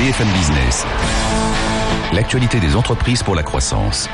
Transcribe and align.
BFM 0.00 0.28
Business. 0.28 0.86
L'actualité 2.14 2.58
des 2.58 2.74
entreprises 2.74 3.22
pour 3.22 3.34
la 3.34 3.42
croissance. 3.42 4.08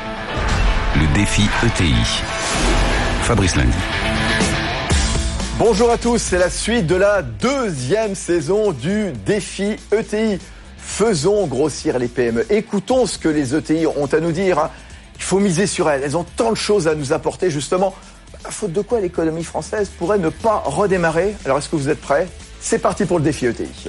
Le 0.97 1.07
défi 1.13 1.43
ETI. 1.65 1.93
Fabrice 3.21 3.55
Lundi. 3.55 3.77
Bonjour 5.57 5.89
à 5.89 5.97
tous, 5.97 6.17
c'est 6.17 6.39
la 6.39 6.49
suite 6.49 6.87
de 6.87 6.95
la 6.95 7.21
deuxième 7.21 8.15
saison 8.15 8.73
du 8.73 9.13
défi 9.25 9.77
ETI. 9.93 10.39
Faisons 10.77 11.47
grossir 11.47 11.99
les 11.99 12.09
PME. 12.09 12.45
Écoutons 12.51 13.05
ce 13.05 13.17
que 13.17 13.29
les 13.29 13.55
ETI 13.55 13.87
ont 13.87 14.07
à 14.11 14.19
nous 14.19 14.33
dire. 14.33 14.59
hein. 14.59 14.71
Il 15.15 15.23
faut 15.23 15.39
miser 15.39 15.67
sur 15.67 15.89
elles. 15.89 16.01
Elles 16.03 16.17
ont 16.17 16.25
tant 16.35 16.49
de 16.51 16.57
choses 16.57 16.89
à 16.89 16.95
nous 16.95 17.13
apporter 17.13 17.49
justement. 17.49 17.95
À 18.43 18.51
faute 18.51 18.73
de 18.73 18.81
quoi 18.81 18.99
l'économie 18.99 19.45
française 19.45 19.89
pourrait 19.97 20.19
ne 20.19 20.27
pas 20.27 20.63
redémarrer? 20.65 21.37
Alors 21.45 21.59
est-ce 21.59 21.69
que 21.69 21.77
vous 21.77 21.87
êtes 21.87 22.01
prêts? 22.01 22.27
C'est 22.59 22.79
parti 22.79 23.05
pour 23.05 23.19
le 23.19 23.23
défi 23.23 23.45
ETI. 23.45 23.87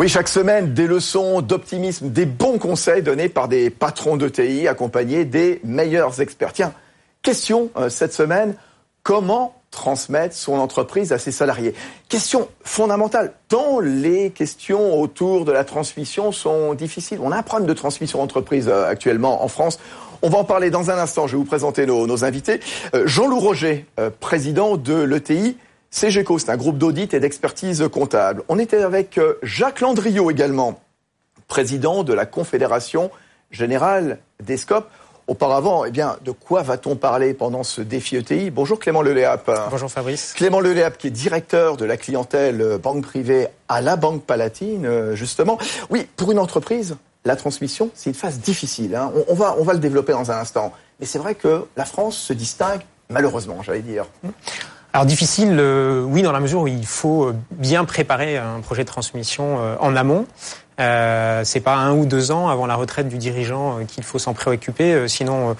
Oui, 0.00 0.08
chaque 0.08 0.28
semaine, 0.30 0.72
des 0.72 0.86
leçons 0.86 1.42
d'optimisme, 1.42 2.08
des 2.08 2.24
bons 2.24 2.56
conseils 2.56 3.02
donnés 3.02 3.28
par 3.28 3.48
des 3.48 3.68
patrons 3.68 4.16
d'ETI 4.16 4.66
accompagnés 4.66 5.26
des 5.26 5.60
meilleurs 5.62 6.22
experts. 6.22 6.54
Tiens, 6.54 6.72
question 7.20 7.68
euh, 7.76 7.90
cette 7.90 8.14
semaine, 8.14 8.54
comment 9.02 9.54
transmettre 9.70 10.34
son 10.34 10.54
entreprise 10.54 11.12
à 11.12 11.18
ses 11.18 11.32
salariés? 11.32 11.74
Question 12.08 12.48
fondamentale, 12.62 13.34
tant 13.48 13.78
les 13.78 14.30
questions 14.30 14.98
autour 14.98 15.44
de 15.44 15.52
la 15.52 15.64
transmission 15.64 16.32
sont 16.32 16.72
difficiles. 16.72 17.18
On 17.22 17.30
a 17.30 17.36
un 17.36 17.42
problème 17.42 17.68
de 17.68 17.74
transmission 17.74 18.20
d'entreprise 18.20 18.70
euh, 18.70 18.86
actuellement 18.88 19.44
en 19.44 19.48
France. 19.48 19.78
On 20.22 20.30
va 20.30 20.38
en 20.38 20.44
parler 20.44 20.70
dans 20.70 20.90
un 20.90 20.96
instant. 20.96 21.26
Je 21.26 21.32
vais 21.32 21.38
vous 21.38 21.44
présenter 21.44 21.84
nos, 21.84 22.06
nos 22.06 22.24
invités. 22.24 22.60
Euh, 22.94 23.06
Jean-Loup 23.06 23.40
Roger, 23.40 23.84
euh, 23.98 24.08
président 24.18 24.78
de 24.78 24.94
l'ETI. 24.94 25.58
CGECO, 25.90 26.38
c'est 26.38 26.50
un 26.50 26.56
groupe 26.56 26.78
d'audit 26.78 27.12
et 27.14 27.20
d'expertise 27.20 27.84
comptable. 27.92 28.42
On 28.48 28.58
était 28.58 28.82
avec 28.82 29.18
euh, 29.18 29.34
Jacques 29.42 29.80
Landriot 29.80 30.30
également, 30.30 30.80
président 31.48 32.04
de 32.04 32.12
la 32.12 32.26
Confédération 32.26 33.10
Générale 33.50 34.18
des 34.42 34.56
SCOP. 34.56 34.86
Auparavant, 35.26 35.84
eh 35.84 35.90
bien, 35.92 36.16
de 36.24 36.32
quoi 36.32 36.62
va-t-on 36.62 36.96
parler 36.96 37.34
pendant 37.34 37.62
ce 37.62 37.80
défi 37.82 38.16
ETI 38.16 38.50
Bonjour 38.50 38.80
Clément 38.80 39.02
Leléap. 39.02 39.48
Bonjour 39.70 39.90
Fabrice. 39.90 40.32
Clément 40.34 40.58
Leléap, 40.60 40.98
qui 40.98 41.06
est 41.08 41.10
directeur 41.10 41.76
de 41.76 41.84
la 41.84 41.96
clientèle 41.96 42.60
euh, 42.60 42.78
banque 42.78 43.02
privée 43.04 43.46
à 43.68 43.80
la 43.80 43.94
Banque 43.96 44.24
Palatine, 44.24 44.86
euh, 44.86 45.14
justement. 45.14 45.56
Oui, 45.88 46.08
pour 46.16 46.32
une 46.32 46.38
entreprise, 46.40 46.96
la 47.24 47.36
transmission, 47.36 47.90
c'est 47.94 48.10
une 48.10 48.16
phase 48.16 48.38
difficile. 48.38 48.96
hein. 48.96 49.12
On, 49.14 49.24
on 49.32 49.34
va, 49.34 49.54
on 49.58 49.62
va 49.62 49.72
le 49.72 49.78
développer 49.78 50.12
dans 50.12 50.30
un 50.32 50.38
instant. 50.38 50.72
Mais 50.98 51.06
c'est 51.06 51.18
vrai 51.18 51.34
que 51.36 51.64
la 51.76 51.84
France 51.84 52.16
se 52.16 52.32
distingue, 52.32 52.80
malheureusement, 53.08 53.62
j'allais 53.62 53.82
dire. 53.82 54.06
Alors 54.92 55.06
difficile, 55.06 55.56
euh, 55.60 56.02
oui, 56.02 56.22
dans 56.22 56.32
la 56.32 56.40
mesure 56.40 56.62
où 56.62 56.66
il 56.66 56.84
faut 56.84 57.26
euh, 57.26 57.36
bien 57.52 57.84
préparer 57.84 58.38
un 58.38 58.60
projet 58.60 58.82
de 58.82 58.88
transmission 58.88 59.58
euh, 59.60 59.76
en 59.78 59.94
amont. 59.94 60.26
Euh, 60.80 61.42
c'est 61.44 61.60
pas 61.60 61.76
un 61.76 61.92
ou 61.92 62.06
deux 62.06 62.32
ans 62.32 62.48
avant 62.48 62.66
la 62.66 62.74
retraite 62.74 63.08
du 63.08 63.16
dirigeant 63.16 63.84
qu'il 63.86 64.02
faut 64.02 64.18
s'en 64.18 64.34
préoccuper, 64.34 65.06
sinon 65.08 65.54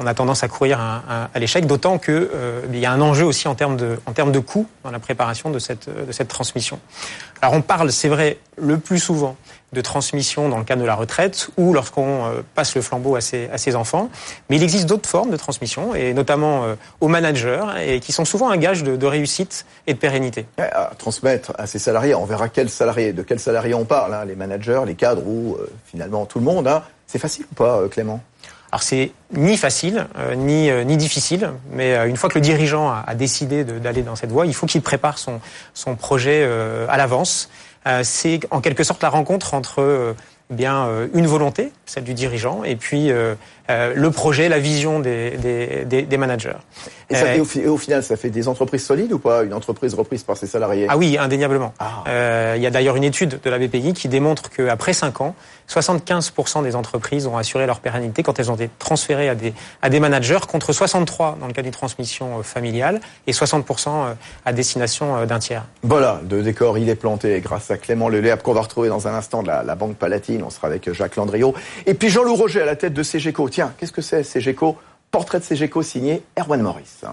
on 0.00 0.06
a 0.06 0.14
tendance 0.14 0.42
à 0.42 0.48
courir 0.48 0.80
à, 0.80 1.02
à- 1.08 1.30
à 1.32 1.38
l'échec. 1.38 1.66
D'autant 1.66 1.98
que 1.98 2.30
euh, 2.34 2.62
y 2.72 2.86
a 2.86 2.90
un 2.92 3.00
enjeu 3.00 3.24
aussi 3.24 3.46
en 3.46 3.54
termes 3.54 3.76
de 3.76 4.00
en 4.06 4.12
termes 4.12 4.32
de 4.32 4.38
coûts 4.40 4.66
dans 4.82 4.90
la 4.90 4.98
préparation 4.98 5.50
de 5.50 5.58
cette 5.58 5.88
de 5.88 6.10
cette 6.12 6.28
transmission. 6.28 6.80
Alors 7.42 7.54
on 7.54 7.62
parle, 7.62 7.92
c'est 7.92 8.08
vrai, 8.08 8.38
le 8.56 8.78
plus 8.78 8.98
souvent 8.98 9.36
de 9.72 9.80
transmission 9.80 10.48
dans 10.48 10.58
le 10.58 10.64
cadre 10.64 10.82
de 10.82 10.86
la 10.86 10.96
retraite 10.96 11.48
ou 11.56 11.72
lorsqu'on 11.72 12.26
euh, 12.26 12.42
passe 12.56 12.74
le 12.74 12.82
flambeau 12.82 13.14
à 13.14 13.20
ses, 13.20 13.48
à 13.52 13.56
ses 13.58 13.76
enfants. 13.76 14.10
Mais 14.48 14.56
il 14.56 14.62
existe 14.64 14.86
d'autres 14.86 15.08
formes 15.08 15.30
de 15.30 15.36
transmission, 15.36 15.94
et 15.94 16.12
notamment 16.12 16.64
euh, 16.64 16.74
aux 17.00 17.06
managers, 17.06 17.62
et 17.86 18.00
qui 18.00 18.10
sont 18.10 18.24
souvent 18.24 18.50
un 18.50 18.56
gage 18.56 18.82
de, 18.82 18.96
de 18.96 19.06
réussite 19.06 19.64
et 19.86 19.94
de 19.94 19.98
pérennité. 19.98 20.46
Transmettre 20.98 21.52
à 21.56 21.66
ses 21.68 21.78
salariés. 21.78 22.16
On 22.16 22.24
verra 22.24 22.48
quels 22.48 22.68
salariés, 22.68 23.12
de 23.12 23.22
quels 23.22 23.38
salariés 23.38 23.74
on 23.74 23.84
parle, 23.84 24.12
hein, 24.14 24.24
les 24.24 24.34
managers, 24.34 24.82
les 24.86 24.96
cadres 24.96 25.24
ou 25.24 25.54
euh, 25.54 25.70
finalement 25.86 26.26
tout 26.26 26.40
le 26.40 26.44
monde. 26.44 26.66
hein. 26.66 26.82
C'est 27.06 27.20
facile 27.20 27.44
ou 27.50 27.54
pas, 27.54 27.82
Clément? 27.88 28.20
Alors 28.72 28.82
c'est 28.82 29.10
ni 29.32 29.56
facile, 29.56 30.06
euh, 30.16 30.34
ni, 30.36 30.70
euh, 30.70 30.84
ni 30.84 30.96
difficile, 30.96 31.50
mais 31.72 31.94
euh, 31.94 32.08
une 32.08 32.16
fois 32.16 32.30
que 32.30 32.36
le 32.36 32.40
dirigeant 32.40 32.88
a, 32.88 33.14
décidé 33.14 33.64
d'aller 33.64 34.02
dans 34.02 34.14
cette 34.14 34.30
voie, 34.30 34.46
il 34.46 34.54
faut 34.54 34.66
qu'il 34.66 34.80
prépare 34.80 35.18
son, 35.18 35.40
son 35.74 35.96
projet 35.96 36.48
à 36.88 36.96
l'avance. 36.96 37.50
C'est 38.02 38.40
en 38.50 38.60
quelque 38.60 38.84
sorte 38.84 39.02
la 39.02 39.08
rencontre 39.08 39.52
entre 39.52 40.14
bien 40.48 40.88
une 41.12 41.26
volonté, 41.26 41.72
celle 41.86 42.04
du 42.04 42.14
dirigeant, 42.14 42.62
et 42.64 42.76
puis 42.76 43.10
euh, 43.70 43.92
le 43.94 44.10
projet, 44.10 44.48
la 44.48 44.58
vision 44.58 45.00
des, 45.00 45.30
des, 45.38 45.84
des, 45.86 46.02
des 46.02 46.16
managers. 46.16 46.56
et, 47.08 47.14
ça, 47.14 47.24
Euh, 47.26 47.34
et 47.36 47.40
au, 47.40 47.44
fi- 47.44 47.60
et 47.60 47.68
au 47.68 47.76
final, 47.78 48.02
ça 48.02 48.16
fait 48.16 48.30
des 48.30 48.48
entreprises 48.48 48.84
solides 48.84 49.12
ou 49.12 49.18
pas? 49.18 49.44
Une 49.44 49.54
entreprise 49.54 49.94
reprise 49.94 50.22
par 50.24 50.36
ses 50.36 50.46
salariés? 50.46 50.86
Ah 50.88 50.96
oui, 50.98 51.16
indéniablement. 51.18 51.72
Ah. 51.78 52.04
Euh, 52.08 52.54
il 52.56 52.62
y 52.62 52.66
a 52.66 52.70
d'ailleurs 52.70 52.96
une 52.96 53.04
étude 53.04 53.40
de 53.42 53.50
la 53.50 53.58
BPI 53.58 53.92
qui 53.94 54.08
démontre 54.08 54.50
qu'après 54.50 54.92
5 54.92 55.20
ans, 55.20 55.34
75% 55.68 56.62
des 56.64 56.74
entreprises 56.76 57.26
ont 57.26 57.36
assuré 57.36 57.66
leur 57.66 57.80
pérennité 57.80 58.22
quand 58.22 58.38
elles 58.40 58.50
ont 58.50 58.56
été 58.56 58.70
transférées 58.78 59.28
à 59.28 59.34
des, 59.34 59.52
à 59.82 59.88
des 59.88 60.00
managers, 60.00 60.38
contre 60.50 60.72
63 60.72 61.38
dans 61.40 61.46
le 61.46 61.52
cas 61.52 61.62
d'une 61.62 61.70
transmission 61.70 62.42
familiale 62.42 63.00
et 63.26 63.32
60% 63.32 63.62
euh, 63.88 64.12
à 64.44 64.52
destination 64.52 65.24
d'un 65.26 65.38
tiers. 65.38 65.64
Voilà, 65.82 66.20
le 66.28 66.42
décor, 66.42 66.76
il 66.78 66.88
est 66.88 66.94
planté 66.96 67.40
grâce 67.40 67.70
à 67.70 67.76
Clément 67.76 68.08
Leléap 68.08 68.42
qu'on 68.42 68.52
va 68.52 68.62
retrouver 68.62 68.88
dans 68.88 69.06
un 69.06 69.14
instant 69.14 69.42
de 69.42 69.48
la, 69.48 69.62
la 69.62 69.74
Banque 69.76 69.96
Palatine. 69.96 70.42
On 70.44 70.50
sera 70.50 70.66
avec 70.66 70.92
Jacques 70.92 71.16
Landriot. 71.16 71.54
Et 71.86 71.94
puis 71.94 72.08
Jean-Loup 72.10 72.34
Roger 72.34 72.62
à 72.62 72.66
la 72.66 72.76
tête 72.76 72.92
de 72.94 73.02
CGECO. 73.02 73.48
Qu'est-ce 73.78 73.92
que 73.92 74.02
c'est 74.02 74.22
CGECO 74.22 74.78
Portrait 75.10 75.40
de 75.40 75.44
CGECO 75.44 75.82
signé 75.82 76.22
Erwan 76.38 76.62
Maurice. 76.62 77.04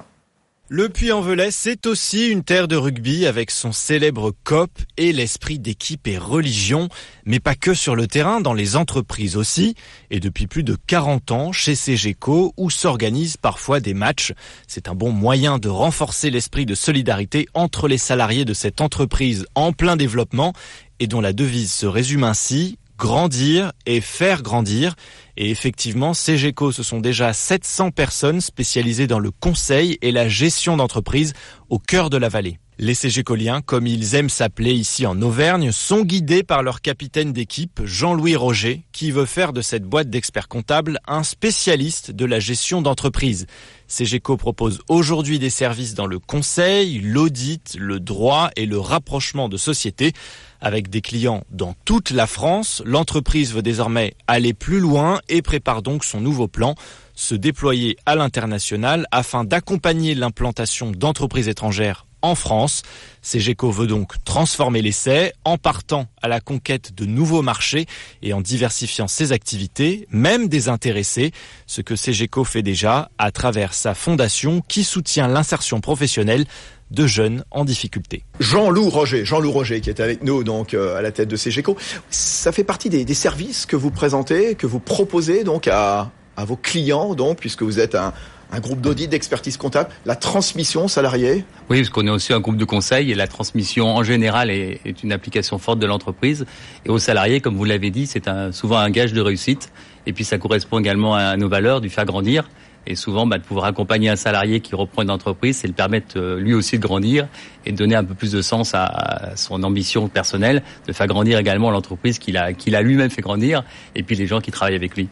Le 0.69 0.89
Puy-en-Velay, 0.89 1.49
c'est 1.49 1.85
aussi 1.85 2.27
une 2.27 2.43
terre 2.43 2.67
de 2.67 2.75
rugby 2.75 3.25
avec 3.25 3.51
son 3.51 3.71
célèbre 3.71 4.33
COP 4.43 4.69
et 4.97 5.13
l'esprit 5.13 5.59
d'équipe 5.59 6.05
et 6.09 6.17
religion, 6.17 6.89
mais 7.25 7.39
pas 7.39 7.55
que 7.55 7.73
sur 7.73 7.95
le 7.95 8.05
terrain, 8.05 8.41
dans 8.41 8.53
les 8.53 8.75
entreprises 8.75 9.37
aussi, 9.37 9.75
et 10.11 10.19
depuis 10.19 10.45
plus 10.45 10.63
de 10.63 10.75
40 10.87 11.31
ans 11.31 11.51
chez 11.53 11.73
CGECO, 11.73 12.53
où 12.57 12.69
s'organisent 12.69 13.37
parfois 13.37 13.79
des 13.79 13.93
matchs. 13.93 14.33
C'est 14.67 14.89
un 14.89 14.93
bon 14.93 15.11
moyen 15.11 15.57
de 15.57 15.69
renforcer 15.69 16.29
l'esprit 16.31 16.65
de 16.65 16.75
solidarité 16.75 17.47
entre 17.53 17.87
les 17.87 17.97
salariés 17.97 18.43
de 18.43 18.53
cette 18.53 18.81
entreprise 18.81 19.45
en 19.55 19.71
plein 19.71 19.95
développement, 19.95 20.51
et 20.99 21.07
dont 21.07 21.21
la 21.21 21.31
devise 21.31 21.71
se 21.71 21.85
résume 21.85 22.25
ainsi, 22.25 22.77
grandir 22.97 23.71
et 23.85 24.01
faire 24.01 24.41
grandir. 24.41 24.95
Et 25.37 25.49
effectivement, 25.49 26.13
CGECO, 26.13 26.71
ce 26.71 26.83
sont 26.83 26.99
déjà 26.99 27.33
700 27.33 27.91
personnes 27.91 28.41
spécialisées 28.41 29.07
dans 29.07 29.19
le 29.19 29.31
conseil 29.31 29.97
et 30.01 30.11
la 30.11 30.27
gestion 30.27 30.77
d'entreprise 30.77 31.33
au 31.69 31.79
cœur 31.79 32.09
de 32.09 32.17
la 32.17 32.29
vallée. 32.29 32.59
Les 32.79 32.93
CGEColiens, 32.93 33.61
comme 33.61 33.87
ils 33.87 34.13
aiment 34.13 34.29
s'appeler 34.29 34.71
ici 34.71 35.07
en 35.07 35.19
Auvergne, 35.23 35.71
sont 35.71 36.03
guidés 36.03 36.43
par 36.43 36.61
leur 36.61 36.81
capitaine 36.81 37.33
d'équipe, 37.33 37.81
Jean-Louis 37.83 38.35
Roger, 38.35 38.83
qui 38.91 39.09
veut 39.09 39.25
faire 39.25 39.51
de 39.51 39.61
cette 39.61 39.83
boîte 39.83 40.11
d'experts 40.11 40.47
comptables 40.47 40.99
un 41.07 41.23
spécialiste 41.23 42.11
de 42.11 42.25
la 42.25 42.39
gestion 42.39 42.83
d'entreprise. 42.83 43.47
CGECO 43.87 44.37
propose 44.37 44.79
aujourd'hui 44.89 45.39
des 45.39 45.49
services 45.49 45.95
dans 45.95 46.05
le 46.05 46.19
conseil, 46.19 46.99
l'audit, 46.99 47.75
le 47.79 47.99
droit 47.99 48.51
et 48.55 48.67
le 48.67 48.79
rapprochement 48.79 49.49
de 49.49 49.57
sociétés. 49.57 50.13
Avec 50.59 50.89
des 50.89 51.01
clients 51.01 51.43
dans 51.51 51.75
toute 51.85 52.09
la 52.09 52.25
France, 52.25 52.81
l'entreprise 52.85 53.53
veut 53.53 53.61
désormais 53.61 54.15
aller 54.27 54.53
plus 54.53 54.79
loin 54.79 55.19
et 55.29 55.41
prépare 55.41 55.83
donc 55.83 56.03
son 56.03 56.19
nouveau 56.19 56.47
plan, 56.47 56.73
se 57.13 57.35
déployer 57.35 57.97
à 58.05 58.15
l'international 58.15 59.05
afin 59.11 59.43
d'accompagner 59.43 60.15
l'implantation 60.15 60.91
d'entreprises 60.91 61.47
étrangères 61.47 62.06
en 62.21 62.35
France. 62.35 62.83
CGECO 63.21 63.71
veut 63.71 63.87
donc 63.87 64.13
transformer 64.23 64.81
l'essai 64.81 65.33
en 65.43 65.57
partant 65.57 66.07
à 66.21 66.27
la 66.27 66.39
conquête 66.39 66.93
de 66.95 67.05
nouveaux 67.05 67.41
marchés 67.41 67.85
et 68.21 68.33
en 68.33 68.41
diversifiant 68.41 69.07
ses 69.07 69.31
activités, 69.31 70.07
même 70.11 70.47
désintéressées, 70.47 71.31
ce 71.65 71.81
que 71.81 71.95
CGECO 71.95 72.43
fait 72.43 72.63
déjà 72.63 73.09
à 73.17 73.31
travers 73.31 73.73
sa 73.73 73.93
fondation 73.93 74.61
qui 74.67 74.83
soutient 74.83 75.27
l'insertion 75.27 75.81
professionnelle 75.81 76.45
de 76.91 77.05
jeunes 77.05 77.43
en 77.51 77.65
difficulté. 77.65 78.23
Jean-Loup 78.39 78.89
Roger, 78.89 79.25
Jean-Loup 79.25 79.51
Roger 79.51 79.81
qui 79.81 79.89
est 79.89 79.99
avec 79.99 80.23
nous 80.23 80.43
donc 80.43 80.73
euh, 80.73 80.95
à 80.95 81.01
la 81.01 81.11
tête 81.11 81.27
de 81.27 81.35
CGECO. 81.35 81.75
Ça 82.09 82.51
fait 82.51 82.63
partie 82.63 82.89
des, 82.89 83.03
des 83.03 83.13
services 83.13 83.65
que 83.65 83.75
vous 83.75 83.91
présentez, 83.91 84.55
que 84.55 84.67
vous 84.67 84.79
proposez 84.79 85.43
donc 85.43 85.67
à, 85.67 86.11
à 86.37 86.45
vos 86.45 86.55
clients 86.55 87.13
donc 87.13 87.39
puisque 87.39 87.63
vous 87.63 87.79
êtes 87.79 87.95
un, 87.95 88.13
un 88.51 88.59
groupe 88.59 88.81
d'audit 88.81 89.09
d'expertise 89.09 89.57
comptable, 89.57 89.89
la 90.05 90.15
transmission 90.15 90.87
salariée. 90.87 91.43
Oui, 91.69 91.79
parce 91.79 91.89
qu'on 91.89 92.07
est 92.07 92.11
aussi 92.11 92.33
un 92.33 92.39
groupe 92.39 92.57
de 92.57 92.65
conseil 92.65 93.11
et 93.11 93.15
la 93.15 93.27
transmission 93.27 93.95
en 93.95 94.03
général 94.03 94.49
est, 94.49 95.03
une 95.03 95.11
application 95.11 95.57
forte 95.57 95.79
de 95.79 95.85
l'entreprise. 95.85 96.45
Et 96.85 96.89
aux 96.89 96.99
salariés, 96.99 97.41
comme 97.41 97.55
vous 97.55 97.65
l'avez 97.65 97.91
dit, 97.91 98.07
c'est 98.07 98.29
souvent 98.51 98.77
un 98.77 98.89
gage 98.89 99.13
de 99.13 99.21
réussite. 99.21 99.71
Et 100.05 100.13
puis 100.13 100.23
ça 100.23 100.37
correspond 100.37 100.79
également 100.79 101.15
à 101.15 101.35
nos 101.35 101.49
valeurs 101.49 101.81
du 101.81 101.89
faire 101.89 102.05
grandir. 102.05 102.49
Et 102.89 102.95
souvent, 102.95 103.27
bah, 103.27 103.37
de 103.37 103.43
pouvoir 103.43 103.65
accompagner 103.65 104.07
un 104.07 104.15
salarié 104.15 104.61
qui 104.61 104.73
reprend 104.73 105.01
une 105.01 105.11
entreprise, 105.11 105.57
c'est 105.57 105.67
le 105.67 105.73
permettre 105.73 106.17
euh, 106.17 106.39
lui 106.39 106.53
aussi 106.53 106.77
de 106.77 106.81
grandir 106.81 107.27
et 107.65 107.73
de 107.73 107.77
donner 107.77 107.95
un 107.95 108.05
peu 108.05 108.13
plus 108.13 108.31
de 108.31 108.41
sens 108.41 108.73
à, 108.73 109.33
son 109.35 109.61
ambition 109.63 110.07
personnelle, 110.07 110.63
de 110.87 110.93
faire 110.93 111.07
grandir 111.07 111.37
également 111.37 111.69
l'entreprise 111.69 112.17
qu'il 112.17 112.37
a 112.37 112.81
lui-même 112.81 113.09
fait 113.09 113.21
grandir, 113.21 113.65
et 113.93 114.03
puis 114.03 114.15
les 114.15 114.25
gens 114.25 114.39
qui 114.39 114.51
travaillent 114.51 114.75
avec 114.75 114.95
lui. 114.95 115.09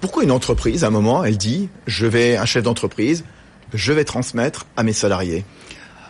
Pourquoi 0.00 0.24
une 0.24 0.30
entreprise, 0.30 0.84
à 0.84 0.88
un 0.88 0.90
moment, 0.90 1.24
elle 1.24 1.36
dit, 1.36 1.68
je 1.86 2.06
vais, 2.06 2.36
un 2.36 2.44
chef 2.44 2.62
d'entreprise, 2.62 3.24
je 3.72 3.92
vais 3.92 4.04
transmettre 4.04 4.66
à 4.76 4.82
mes 4.82 4.92
salariés? 4.92 5.44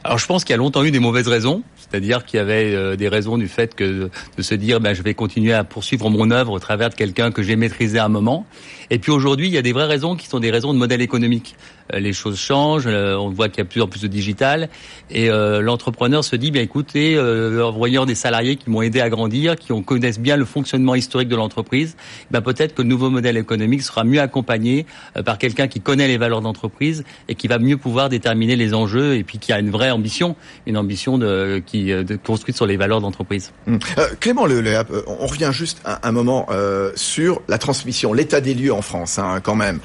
Alors 0.04 0.18
je 0.18 0.26
pense 0.26 0.44
qu'il 0.44 0.52
y 0.52 0.54
a 0.54 0.58
longtemps 0.58 0.84
eu 0.84 0.90
des 0.90 1.00
mauvaises 1.00 1.28
raisons. 1.28 1.62
C'est-à-dire 1.90 2.24
qu'il 2.24 2.38
y 2.38 2.40
avait 2.40 2.74
euh, 2.74 2.96
des 2.96 3.08
raisons 3.08 3.38
du 3.38 3.48
fait 3.48 3.74
que 3.74 4.10
de 4.36 4.42
se 4.42 4.54
dire 4.54 4.80
ben, 4.80 4.94
je 4.94 5.02
vais 5.02 5.14
continuer 5.14 5.52
à 5.52 5.64
poursuivre 5.64 6.10
mon 6.10 6.30
œuvre 6.30 6.52
au 6.52 6.58
travers 6.58 6.90
de 6.90 6.94
quelqu'un 6.94 7.30
que 7.30 7.42
j'ai 7.42 7.56
maîtrisé 7.56 7.98
à 7.98 8.04
un 8.04 8.08
moment. 8.08 8.46
Et 8.90 8.98
puis 8.98 9.12
aujourd'hui, 9.12 9.48
il 9.48 9.52
y 9.52 9.58
a 9.58 9.62
des 9.62 9.72
vraies 9.72 9.86
raisons 9.86 10.16
qui 10.16 10.26
sont 10.26 10.40
des 10.40 10.50
raisons 10.50 10.72
de 10.72 10.78
modèle 10.78 11.00
économique. 11.00 11.56
Euh, 11.92 11.98
les 12.00 12.12
choses 12.12 12.38
changent, 12.38 12.86
euh, 12.86 13.16
on 13.16 13.30
voit 13.30 13.48
qu'il 13.48 13.58
y 13.58 13.60
a 13.60 13.64
de 13.64 13.68
plus 13.68 13.82
en 13.82 13.88
plus 13.88 14.02
de 14.02 14.08
digital, 14.08 14.68
et 15.10 15.28
l'entrepreneur 15.28 16.24
se 16.24 16.36
dit, 16.36 16.50
bien 16.50 16.62
écoutez, 16.62 17.18
en 17.18 17.70
voyant 17.72 18.06
des 18.06 18.14
salariés 18.14 18.56
qui 18.56 18.70
m'ont 18.70 18.82
aidé 18.82 19.00
à 19.00 19.08
grandir, 19.08 19.56
qui 19.56 19.72
connaissent 19.84 20.18
bien 20.18 20.36
le 20.36 20.44
fonctionnement 20.44 20.94
historique 20.94 21.28
de 21.28 21.36
l'entreprise, 21.36 21.96
ben 22.30 22.40
peut-être 22.40 22.74
que 22.74 22.82
le 22.82 22.88
nouveau 22.88 23.10
modèle 23.10 23.36
économique 23.36 23.82
sera 23.82 24.04
mieux 24.04 24.20
accompagné 24.20 24.86
par 25.24 25.38
quelqu'un 25.38 25.68
qui 25.68 25.80
connaît 25.80 26.08
les 26.08 26.18
valeurs 26.18 26.40
d'entreprise 26.40 27.04
et 27.28 27.34
qui 27.34 27.46
va 27.46 27.58
mieux 27.58 27.76
pouvoir 27.76 28.08
déterminer 28.08 28.56
les 28.56 28.74
enjeux 28.74 29.14
et 29.14 29.22
puis 29.22 29.38
qui 29.38 29.52
a 29.52 29.60
une 29.60 29.70
vraie 29.70 29.90
ambition, 29.90 30.36
une 30.66 30.76
ambition 30.76 31.18
de, 31.18 31.62
qui 31.64 31.75
euh, 31.90 32.04
de, 32.04 32.16
construite 32.16 32.56
sur 32.56 32.66
les 32.66 32.76
valeurs 32.76 33.00
d'entreprise. 33.00 33.52
Hum. 33.66 33.78
Euh, 33.98 34.08
Clément, 34.20 34.46
euh, 34.48 34.82
on 35.06 35.26
revient 35.26 35.50
juste 35.52 35.80
un, 35.84 36.12
moment 36.12 36.46
sur 36.94 37.42
la 37.48 37.58
transmission, 37.58 38.12
l'état 38.12 38.40
des 38.40 38.54
lieux 38.54 38.72
en 38.72 38.82
France, 38.82 39.18
hein, 39.18 39.40
quand 39.42 39.54
même. 39.54 39.80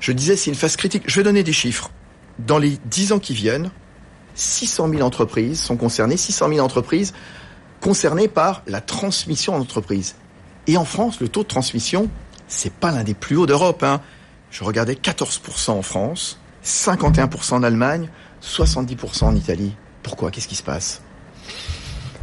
Je 0.00 0.12
disais, 0.12 0.36
c'est 0.36 0.50
une 0.50 0.56
phase 0.56 0.76
critique. 0.76 1.04
Je 1.06 1.16
vais 1.16 1.22
donner 1.22 1.42
des 1.42 1.52
chiffres. 1.52 1.90
Dans 2.38 2.58
les 2.58 2.78
dix 2.86 3.12
ans 3.12 3.18
qui 3.18 3.34
viennent, 3.34 3.70
600 4.34 4.88
000 4.88 5.02
entreprises 5.02 5.60
sont 5.60 5.76
concernées, 5.76 6.16
600 6.16 6.48
000 6.48 6.60
entreprises 6.60 7.12
concernées 7.80 8.28
par 8.28 8.62
la 8.66 8.80
transmission 8.80 9.54
en 9.54 9.60
entreprise. 9.60 10.14
Et 10.66 10.76
en 10.76 10.84
France, 10.84 11.20
le 11.20 11.28
taux 11.28 11.42
de 11.42 11.48
transmission, 11.48 12.08
c'est 12.48 12.72
pas 12.72 12.92
l'un 12.92 13.04
des 13.04 13.14
plus 13.14 13.36
hauts 13.36 13.46
d'Europe. 13.46 13.82
Hein. 13.82 14.00
Je 14.50 14.64
regardais 14.64 14.94
14% 14.94 15.70
en 15.70 15.82
France, 15.82 16.38
51% 16.64 17.54
en 17.54 17.62
Allemagne, 17.62 18.08
70% 18.42 19.24
en 19.24 19.36
Italie. 19.36 19.74
Pourquoi? 20.02 20.30
Qu'est-ce 20.30 20.48
qui 20.48 20.56
se 20.56 20.62
passe? 20.62 21.02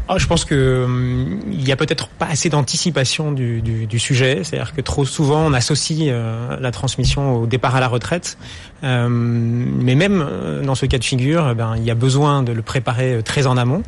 Ah, 0.09 0.18
je 0.18 0.25
pense 0.25 0.45
que 0.45 0.83
hum, 0.86 1.39
il 1.51 1.68
y 1.68 1.71
a 1.71 1.75
peut-être 1.75 2.07
pas 2.07 2.27
assez 2.27 2.50
d'anticipation 2.50 3.31
du, 3.31 3.62
du, 3.62 3.88
du, 3.88 4.00
sujet. 4.00 4.44
C'est-à-dire 4.44 4.74
que 4.74 4.81
trop 4.81 5.06
souvent 5.06 5.45
on 5.45 5.54
associe 5.54 6.09
euh, 6.12 6.57
la 6.59 6.71
transmission 6.71 7.36
au 7.36 7.45
départ 7.45 7.75
à 7.75 7.80
la 7.80 7.88
retraite. 7.88 8.38
Euh, 8.83 9.09
mais 9.09 9.95
même 9.95 10.25
euh, 10.25 10.63
dans 10.63 10.75
ce 10.75 10.86
cas 10.86 10.98
de 10.98 11.04
figure, 11.04 11.50
eh 11.51 11.56
ben, 11.56 11.75
il 11.75 11.83
y 11.83 11.92
a 11.92 11.95
besoin 11.95 12.44
de 12.44 12.54
le 12.54 12.62
préparer 12.62 13.21
très 13.24 13.48
en 13.48 13.57
amont. 13.57 13.83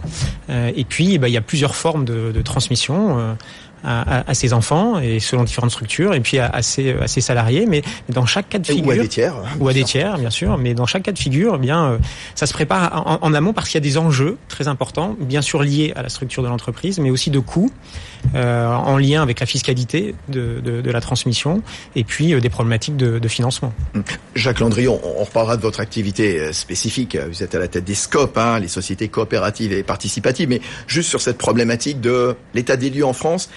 et 0.50 0.84
puis, 0.84 1.14
eh 1.14 1.18
ben, 1.18 1.28
il 1.28 1.34
y 1.34 1.38
a 1.38 1.42
plusieurs 1.42 1.76
formes 1.76 2.06
de, 2.06 2.32
de 2.32 2.42
transmission 2.42 3.36
à, 3.84 4.30
à, 4.30 4.34
ses 4.34 4.54
enfants 4.54 5.00
et 5.00 5.20
selon 5.20 5.44
différentes 5.44 5.72
structures 5.72 6.14
et 6.14 6.20
puis 6.20 6.40
à, 6.40 6.48
à, 6.48 6.62
ses, 6.62 6.94
à 6.94 7.08
ses 7.08 7.22
salariés. 7.22 7.66
Mais 7.68 7.82
dans 8.10 8.26
chaque 8.26 8.50
cas 8.50 8.60
de 8.60 8.68
figure 8.68 8.88
ou 8.88 8.92
à 8.92 8.96
des 8.96 9.08
tiers 9.08 9.36
ou 9.60 9.68
à 9.68 9.74
des 9.74 9.84
tiers 9.84 10.18
bien 10.18 10.30
sûr 10.30 10.58
mais 10.58 10.74
dans 10.74 10.86
chaque 10.86 11.04
cas 11.04 11.12
de 11.12 11.20
figure 11.20 11.54
eh 11.56 11.60
bien 11.60 11.86
euh, 11.86 11.98
ça 12.36 12.46
se 12.46 12.54
prépare 12.54 13.04
en, 13.08 13.20
en 13.22 13.34
amont 13.34 13.54
parce 13.54 13.70
qu'il 13.70 13.76
y 13.76 13.84
a 13.84 13.88
des 13.88 13.98
enjeux 13.98 14.38
très 14.48 14.68
importants 14.68 15.16
bien 15.20 15.42
sûr 15.42 15.64
liés 15.64 15.94
à 15.96 16.02
la 16.02 16.10
structure 16.10 16.44
de 16.44 16.48
l'entreprise 16.48 17.00
mais 17.00 17.10
aussi 17.10 17.30
de 17.30 17.40
coûts. 17.40 17.72
euh, 17.72 18.19
en 18.34 18.98
lien 18.98 19.22
avec 19.22 19.40
la 19.40 19.46
fiscalité 19.46 20.16
de, 20.28 20.60
de, 20.60 20.82
de 20.82 20.92
la 20.92 21.02
transmission 21.02 21.62
et 21.96 22.04
puis 22.04 22.34
euh, 22.34 22.42
des 22.42 22.50
problématiques 22.50 22.98
de, 22.98 23.20
de, 23.20 23.28
financement. 23.28 23.74
Hum. 23.96 24.04
Jacques 24.36 24.60
Landrion, 24.60 25.00
on, 25.04 25.24
reparlera 25.24 25.58
de 25.58 25.62
votre 25.62 25.80
activité 25.80 26.40
euh, 26.40 26.54
spécifique. 26.54 27.18
Vous 27.18 27.44
êtes 27.44 27.56
à 27.56 27.60
la 27.60 27.68
tête 27.68 27.84
des 27.84 27.96
SCOP, 27.96 28.38
hein, 28.38 28.60
les 28.60 28.68
sociétés 28.68 29.08
coopératives 29.08 29.72
et 29.72 29.84
participatives, 29.84 30.50
mais 30.50 30.62
juste 30.88 31.10
sur 31.10 31.22
cette 31.22 31.38
problématique 31.38 32.02
de 32.02 32.36
l'état 32.54 32.78
des 32.78 32.90
lieux 32.90 33.06
en 33.06 33.14
France. 33.14 33.50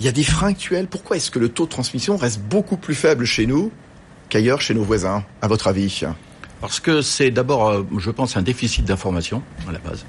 Il 0.00 0.06
y 0.06 0.08
a 0.08 0.12
des 0.12 0.22
freins 0.22 0.48
actuels. 0.48 0.86
Pourquoi 0.86 1.16
est-ce 1.16 1.30
que 1.30 1.38
le 1.38 1.48
taux 1.48 1.64
de 1.64 1.70
transmission 1.70 2.16
reste 2.16 2.40
beaucoup 2.40 2.76
plus 2.76 2.94
faible 2.94 3.24
chez 3.24 3.46
nous 3.46 3.72
qu'ailleurs 4.28 4.60
chez 4.60 4.74
nos 4.74 4.84
voisins, 4.84 5.24
à 5.42 5.48
votre 5.48 5.66
avis? 5.66 6.02
Parce 6.60 6.78
que 6.78 7.02
c'est 7.02 7.30
d'abord, 7.30 7.84
je 7.98 8.10
pense, 8.10 8.36
un 8.36 8.42
déficit 8.42 8.84
d'information 8.84 9.42
à 9.68 9.72
la 9.72 9.78
base. 9.78 10.04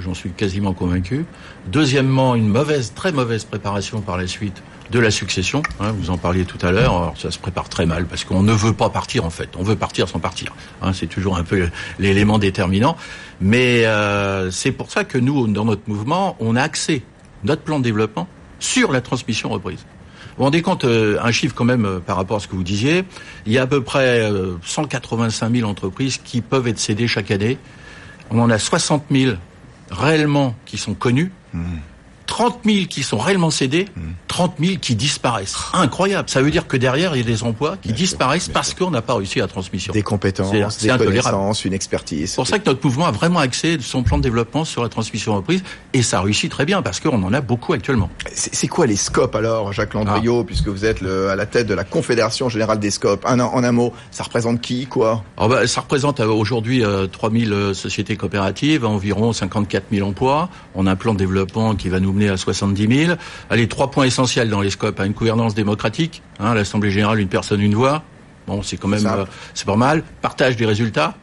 J'en 0.00 0.14
suis 0.14 0.30
quasiment 0.30 0.72
convaincu. 0.72 1.24
Deuxièmement, 1.66 2.34
une 2.34 2.48
mauvaise, 2.48 2.92
très 2.94 3.12
mauvaise 3.12 3.44
préparation 3.44 4.00
par 4.00 4.16
la 4.16 4.26
suite 4.26 4.62
de 4.90 4.98
la 4.98 5.10
succession. 5.10 5.62
Hein, 5.80 5.92
vous 5.92 6.10
en 6.10 6.18
parliez 6.18 6.44
tout 6.44 6.64
à 6.64 6.70
l'heure. 6.70 7.14
ça 7.16 7.30
se 7.30 7.38
prépare 7.38 7.68
très 7.68 7.86
mal 7.86 8.06
parce 8.06 8.24
qu'on 8.24 8.42
ne 8.42 8.52
veut 8.52 8.74
pas 8.74 8.90
partir 8.90 9.24
en 9.24 9.30
fait. 9.30 9.50
On 9.58 9.62
veut 9.62 9.76
partir 9.76 10.08
sans 10.08 10.18
partir. 10.18 10.54
Hein, 10.82 10.92
c'est 10.92 11.06
toujours 11.06 11.36
un 11.36 11.44
peu 11.44 11.68
l'élément 11.98 12.38
déterminant. 12.38 12.96
Mais 13.40 13.86
euh, 13.86 14.50
c'est 14.50 14.72
pour 14.72 14.90
ça 14.90 15.04
que 15.04 15.18
nous, 15.18 15.46
dans 15.46 15.64
notre 15.64 15.82
mouvement, 15.86 16.36
on 16.40 16.56
a 16.56 16.62
axé 16.62 17.02
notre 17.44 17.62
plan 17.62 17.78
de 17.78 17.84
développement 17.84 18.28
sur 18.60 18.92
la 18.92 19.00
transmission 19.00 19.48
reprise. 19.48 19.80
Vous 19.80 20.38
vous 20.38 20.44
rendez 20.44 20.62
compte, 20.62 20.84
euh, 20.84 21.18
un 21.22 21.32
chiffre 21.32 21.54
quand 21.54 21.64
même 21.64 21.84
euh, 21.84 21.98
par 21.98 22.16
rapport 22.16 22.36
à 22.36 22.40
ce 22.40 22.48
que 22.48 22.54
vous 22.54 22.62
disiez, 22.62 23.04
il 23.46 23.52
y 23.52 23.58
a 23.58 23.62
à 23.62 23.66
peu 23.66 23.82
près 23.82 24.30
185 24.62 25.54
000 25.54 25.68
entreprises 25.68 26.18
qui 26.18 26.40
peuvent 26.40 26.68
être 26.68 26.78
cédées 26.78 27.08
chaque 27.08 27.30
année. 27.30 27.58
On 28.30 28.38
en 28.38 28.50
a 28.50 28.58
60 28.58 29.04
000 29.10 29.36
réellement 29.92 30.54
qui 30.64 30.78
sont 30.78 30.94
connus, 30.94 31.30
30 32.32 32.60
000 32.64 32.86
qui 32.88 33.02
sont 33.02 33.18
réellement 33.18 33.50
cédés, 33.50 33.84
30 34.28 34.54
000 34.58 34.76
qui 34.80 34.96
disparaissent. 34.96 35.54
Incroyable. 35.74 36.30
Ça 36.30 36.40
veut 36.40 36.50
dire 36.50 36.66
que 36.66 36.78
derrière, 36.78 37.14
il 37.14 37.18
y 37.18 37.22
a 37.22 37.26
des 37.26 37.42
emplois 37.42 37.76
qui 37.76 37.92
disparaissent 37.92 38.48
parce 38.48 38.72
qu'on 38.72 38.90
n'a 38.90 39.02
pas 39.02 39.12
réussi 39.16 39.38
la 39.38 39.48
transmission. 39.48 39.92
Des 39.92 40.02
compétences, 40.02 40.50
des 40.50 40.88
connaissances, 40.96 41.66
une 41.66 41.74
expertise. 41.74 42.30
C'est 42.30 42.36
pour 42.36 42.46
ça 42.46 42.58
que 42.58 42.64
notre 42.64 42.82
mouvement 42.86 43.04
a 43.04 43.10
vraiment 43.10 43.40
axé 43.40 43.76
son 43.82 44.02
plan 44.02 44.16
de 44.16 44.22
développement 44.22 44.64
sur 44.64 44.82
la 44.82 44.88
transmission 44.88 45.34
reprise 45.36 45.62
et 45.92 46.02
ça 46.02 46.22
réussit 46.22 46.50
très 46.50 46.64
bien 46.64 46.80
parce 46.80 47.00
qu'on 47.00 47.22
en 47.22 47.34
a 47.34 47.42
beaucoup 47.42 47.74
actuellement. 47.74 48.08
C'est 48.32 48.66
quoi 48.66 48.86
les 48.86 48.96
scopes 48.96 49.34
alors, 49.34 49.74
Jacques 49.74 49.92
Landriot, 49.92 50.40
ah. 50.40 50.44
puisque 50.46 50.68
vous 50.68 50.86
êtes 50.86 51.02
le, 51.02 51.28
à 51.28 51.36
la 51.36 51.44
tête 51.44 51.66
de 51.66 51.74
la 51.74 51.84
Confédération 51.84 52.48
Générale 52.48 52.78
des 52.78 52.90
Scopes? 52.90 53.26
Un, 53.26 53.40
En 53.40 53.62
un 53.62 53.72
mot, 53.72 53.92
ça 54.10 54.24
représente 54.24 54.62
qui, 54.62 54.86
quoi? 54.86 55.22
Oh 55.36 55.48
bah, 55.48 55.66
Ça 55.66 55.82
représente 55.82 56.20
euh, 56.20 56.28
aujourd'hui 56.28 56.82
euh, 56.82 57.06
3000 57.06 57.52
euh, 57.52 57.74
sociétés 57.74 58.16
coopératives, 58.16 58.86
environ 58.86 59.34
54 59.34 59.84
000 59.92 60.08
emplois. 60.08 60.48
On 60.74 60.86
a 60.86 60.92
un 60.92 60.96
plan 60.96 61.12
de 61.12 61.18
développement 61.18 61.74
qui 61.74 61.90
va 61.90 62.00
nous 62.00 62.14
mener 62.14 62.21
à 62.28 62.36
70 62.36 63.06
000. 63.06 63.16
Allez, 63.50 63.68
trois 63.68 63.90
points 63.90 64.04
essentiels 64.04 64.48
dans 64.48 64.60
les 64.60 64.70
scopes. 64.70 65.00
Hein. 65.00 65.06
Une 65.06 65.12
gouvernance 65.12 65.54
démocratique, 65.54 66.22
hein, 66.38 66.54
l'Assemblée 66.54 66.90
générale, 66.90 67.20
une 67.20 67.28
personne, 67.28 67.60
une 67.60 67.74
voix. 67.74 68.02
Bon, 68.46 68.62
c'est 68.62 68.76
quand 68.76 68.88
même, 68.88 69.06
euh, 69.06 69.24
c'est 69.54 69.66
pas 69.66 69.76
mal. 69.76 70.02
Partage 70.20 70.56
des 70.56 70.66
résultats 70.66 71.14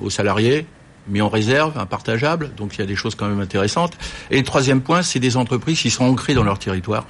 aux 0.00 0.10
salariés, 0.10 0.66
mis 1.08 1.20
en 1.20 1.28
réserve, 1.28 1.78
impartageable. 1.78 2.50
Donc 2.56 2.76
il 2.76 2.80
y 2.80 2.82
a 2.82 2.86
des 2.86 2.96
choses 2.96 3.14
quand 3.14 3.28
même 3.28 3.40
intéressantes. 3.40 3.94
Et 4.30 4.38
le 4.38 4.44
troisième 4.44 4.80
point, 4.80 5.02
c'est 5.02 5.20
des 5.20 5.36
entreprises 5.36 5.80
qui 5.80 5.90
sont 5.90 6.04
ancrées 6.04 6.34
dans 6.34 6.44
leur 6.44 6.58
territoire 6.58 7.06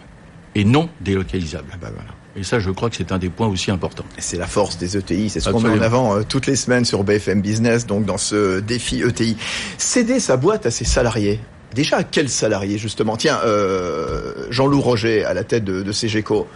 et 0.54 0.64
non 0.64 0.88
délocalisables. 1.00 1.68
Ah 1.72 1.76
bah 1.80 1.90
voilà. 1.92 2.10
Et 2.34 2.44
ça, 2.44 2.58
je 2.58 2.70
crois 2.70 2.88
que 2.88 2.96
c'est 2.96 3.12
un 3.12 3.18
des 3.18 3.28
points 3.28 3.46
aussi 3.46 3.70
importants. 3.70 4.04
C'est 4.18 4.38
la 4.38 4.46
force 4.46 4.78
des 4.78 4.96
ETI, 4.96 5.28
c'est 5.28 5.40
ce 5.40 5.50
qu'on 5.50 5.60
met 5.60 5.68
en 5.68 5.82
avant 5.82 6.16
euh, 6.16 6.22
toutes 6.26 6.46
les 6.46 6.56
semaines 6.56 6.84
sur 6.84 7.04
BFM 7.04 7.42
Business, 7.42 7.86
donc 7.86 8.06
dans 8.06 8.16
ce 8.16 8.60
défi 8.60 9.02
ETI. 9.02 9.36
Céder 9.76 10.18
sa 10.18 10.38
boîte 10.38 10.64
à 10.64 10.70
ses 10.70 10.86
salariés, 10.86 11.40
Déjà, 11.74 11.98
à 11.98 12.04
quels 12.04 12.28
salariés, 12.28 12.78
justement? 12.78 13.16
Tiens, 13.16 13.40
euh, 13.44 14.46
Jean-Loup 14.50 14.80
Roger, 14.80 15.24
à 15.24 15.34
la 15.34 15.44
tête 15.44 15.64
de, 15.64 15.82
de 15.82 15.92
CGECO, 15.92 16.46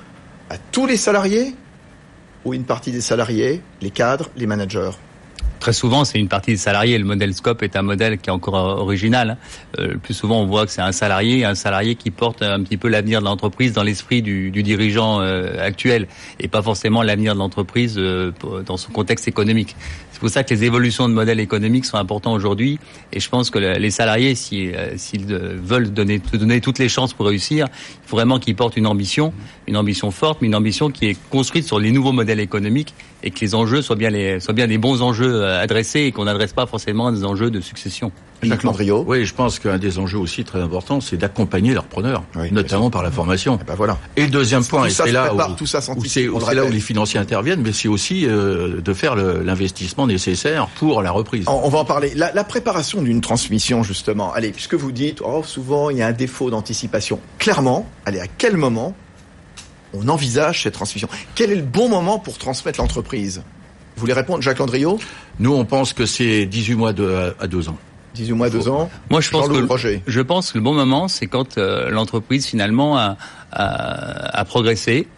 à 0.50 0.58
tous 0.58 0.86
les 0.86 0.96
salariés 0.96 1.54
ou 2.44 2.54
une 2.54 2.64
partie 2.64 2.92
des 2.92 3.00
salariés, 3.00 3.62
les 3.80 3.90
cadres, 3.90 4.30
les 4.36 4.46
managers? 4.46 4.90
Très 5.60 5.72
souvent, 5.72 6.04
c'est 6.04 6.18
une 6.18 6.28
partie 6.28 6.52
des 6.52 6.56
salariés. 6.56 6.98
Le 6.98 7.04
modèle 7.04 7.34
Scope 7.34 7.62
est 7.62 7.76
un 7.76 7.82
modèle 7.82 8.18
qui 8.18 8.28
est 8.28 8.32
encore 8.32 8.54
original. 8.54 9.36
Euh, 9.78 9.92
le 9.92 9.98
plus 9.98 10.14
souvent, 10.14 10.40
on 10.40 10.46
voit 10.46 10.66
que 10.66 10.72
c'est 10.72 10.82
un 10.82 10.92
salarié, 10.92 11.44
un 11.44 11.54
salarié 11.54 11.94
qui 11.94 12.10
porte 12.10 12.42
un 12.42 12.62
petit 12.62 12.76
peu 12.76 12.88
l'avenir 12.88 13.20
de 13.20 13.24
l'entreprise 13.24 13.72
dans 13.72 13.82
l'esprit 13.82 14.22
du, 14.22 14.50
dirigeant 14.50 15.20
euh, 15.20 15.58
actuel, 15.58 16.08
et 16.40 16.48
pas 16.48 16.62
forcément 16.62 17.02
l'avenir 17.02 17.34
de 17.34 17.38
l'entreprise 17.38 17.96
euh, 17.98 18.32
dans 18.64 18.76
son 18.76 18.92
contexte 18.92 19.28
économique. 19.28 19.76
C'est 20.12 20.20
pour 20.20 20.30
ça 20.30 20.44
que 20.44 20.54
les 20.54 20.64
évolutions 20.64 21.08
de 21.10 21.14
modèles 21.14 21.40
économiques 21.40 21.84
sont 21.84 21.98
importantes 21.98 22.34
aujourd'hui, 22.34 22.78
et 23.12 23.20
je 23.20 23.28
pense 23.28 23.50
que 23.50 23.58
les 23.58 23.90
salariés, 23.90 24.34
s'ils 24.34 24.72
veulent 25.26 25.92
donner, 25.92 26.22
donner 26.32 26.62
toutes 26.62 26.78
les 26.78 26.88
chances 26.88 27.12
pour 27.12 27.26
réussir, 27.26 27.66
il 27.70 28.08
faut 28.08 28.16
vraiment 28.16 28.38
qu'ils 28.38 28.56
portent 28.56 28.78
une 28.78 28.86
ambition, 28.86 29.34
une 29.66 29.76
ambition 29.76 30.10
forte, 30.10 30.38
mais 30.40 30.46
une 30.46 30.54
ambition 30.54 30.90
qui 30.90 31.04
est 31.04 31.18
construite 31.28 31.66
sur 31.66 31.78
les 31.78 31.90
nouveaux 31.90 32.12
modèles 32.12 32.40
économiques 32.40 32.94
et 33.22 33.30
que 33.30 33.40
les 33.40 33.54
enjeux 33.54 33.82
soient 33.82 33.96
bien 33.96 34.08
les, 34.08 34.40
soient 34.40 34.54
bien 34.54 34.66
les 34.66 34.78
bons 34.78 35.02
enjeux 35.02 35.44
adressés 35.46 36.00
et 36.00 36.12
qu'on 36.12 36.24
n'adresse 36.24 36.52
pas 36.52 36.66
forcément 36.66 37.10
des 37.12 37.24
enjeux 37.24 37.50
de 37.50 37.60
succession. 37.60 38.12
Jacques 38.42 38.62
Landriot. 38.62 39.04
Oui, 39.06 39.24
je 39.24 39.34
pense 39.34 39.58
qu'un 39.58 39.78
des 39.78 39.98
enjeux 39.98 40.18
aussi 40.18 40.44
très 40.44 40.60
importants, 40.60 41.00
c'est 41.00 41.16
d'accompagner 41.16 41.72
leurs 41.74 41.86
preneurs, 41.86 42.22
notamment 42.50 42.90
par 42.90 43.02
la 43.02 43.10
formation. 43.10 43.54
Et, 43.56 43.58
eh 43.62 43.64
ben 43.64 43.74
voilà. 43.74 43.98
et 44.16 44.22
le 44.22 44.30
deuxième 44.30 44.64
point, 44.64 44.86
et 44.86 44.90
c'est 44.90 45.10
là 45.12 45.34
où, 45.34 45.54
tout 45.54 45.66
ça 45.66 45.80
c'est 45.80 46.26
là 46.26 46.64
où 46.64 46.70
les 46.70 46.80
financiers 46.80 47.18
interviennent, 47.18 47.62
mais 47.62 47.72
c'est 47.72 47.88
aussi 47.88 48.26
euh, 48.26 48.80
de 48.80 48.94
faire 48.94 49.16
l'investissement 49.16 50.06
nécessaire 50.06 50.68
pour 50.78 51.02
la 51.02 51.10
reprise. 51.10 51.44
On, 51.48 51.68
va 51.68 51.78
en 51.78 51.84
parler. 51.84 52.12
La, 52.14 52.32
la 52.32 52.44
préparation 52.44 53.02
d'une 53.02 53.20
transmission, 53.20 53.82
justement. 53.82 54.32
Allez, 54.32 54.52
puisque 54.52 54.74
vous 54.74 54.92
dites, 54.92 55.20
oh, 55.24 55.42
souvent 55.42 55.90
il 55.90 55.98
y 55.98 56.02
a 56.02 56.06
un 56.06 56.12
défaut 56.12 56.50
d'anticipation. 56.50 57.20
Clairement, 57.38 57.88
allez, 58.04 58.20
à 58.20 58.26
quel 58.26 58.56
moment 58.56 58.94
on 59.94 60.08
envisage 60.08 60.62
cette 60.64 60.74
transmission? 60.74 61.08
Quel 61.34 61.50
est 61.50 61.56
le 61.56 61.62
bon 61.62 61.88
moment 61.88 62.18
pour 62.18 62.38
transmettre 62.38 62.80
l'entreprise? 62.80 63.42
Vous 63.96 64.00
voulez 64.00 64.12
répondre, 64.12 64.42
Jacques 64.42 64.58
Landriot 64.58 64.98
Nous, 65.38 65.52
on 65.52 65.64
pense 65.64 65.92
que 65.92 66.04
c'est 66.04 66.44
18 66.46 66.74
mois 66.74 66.92
de, 66.92 67.34
à 67.40 67.46
2 67.46 67.68
ans. 67.70 67.78
18 68.14 68.32
mois, 68.32 68.50
2 68.50 68.68
ans 68.68 68.90
Moi, 69.10 69.20
je 69.20 69.30
pense, 69.30 69.48
que, 69.48 70.00
je 70.06 70.20
pense 70.20 70.52
que 70.52 70.58
le 70.58 70.64
bon 70.64 70.74
moment, 70.74 71.08
c'est 71.08 71.26
quand 71.26 71.58
euh, 71.58 71.90
l'entreprise, 71.90 72.46
finalement, 72.46 72.98
a, 72.98 73.16
a, 73.52 74.38
a 74.38 74.44
progressé 74.44 75.08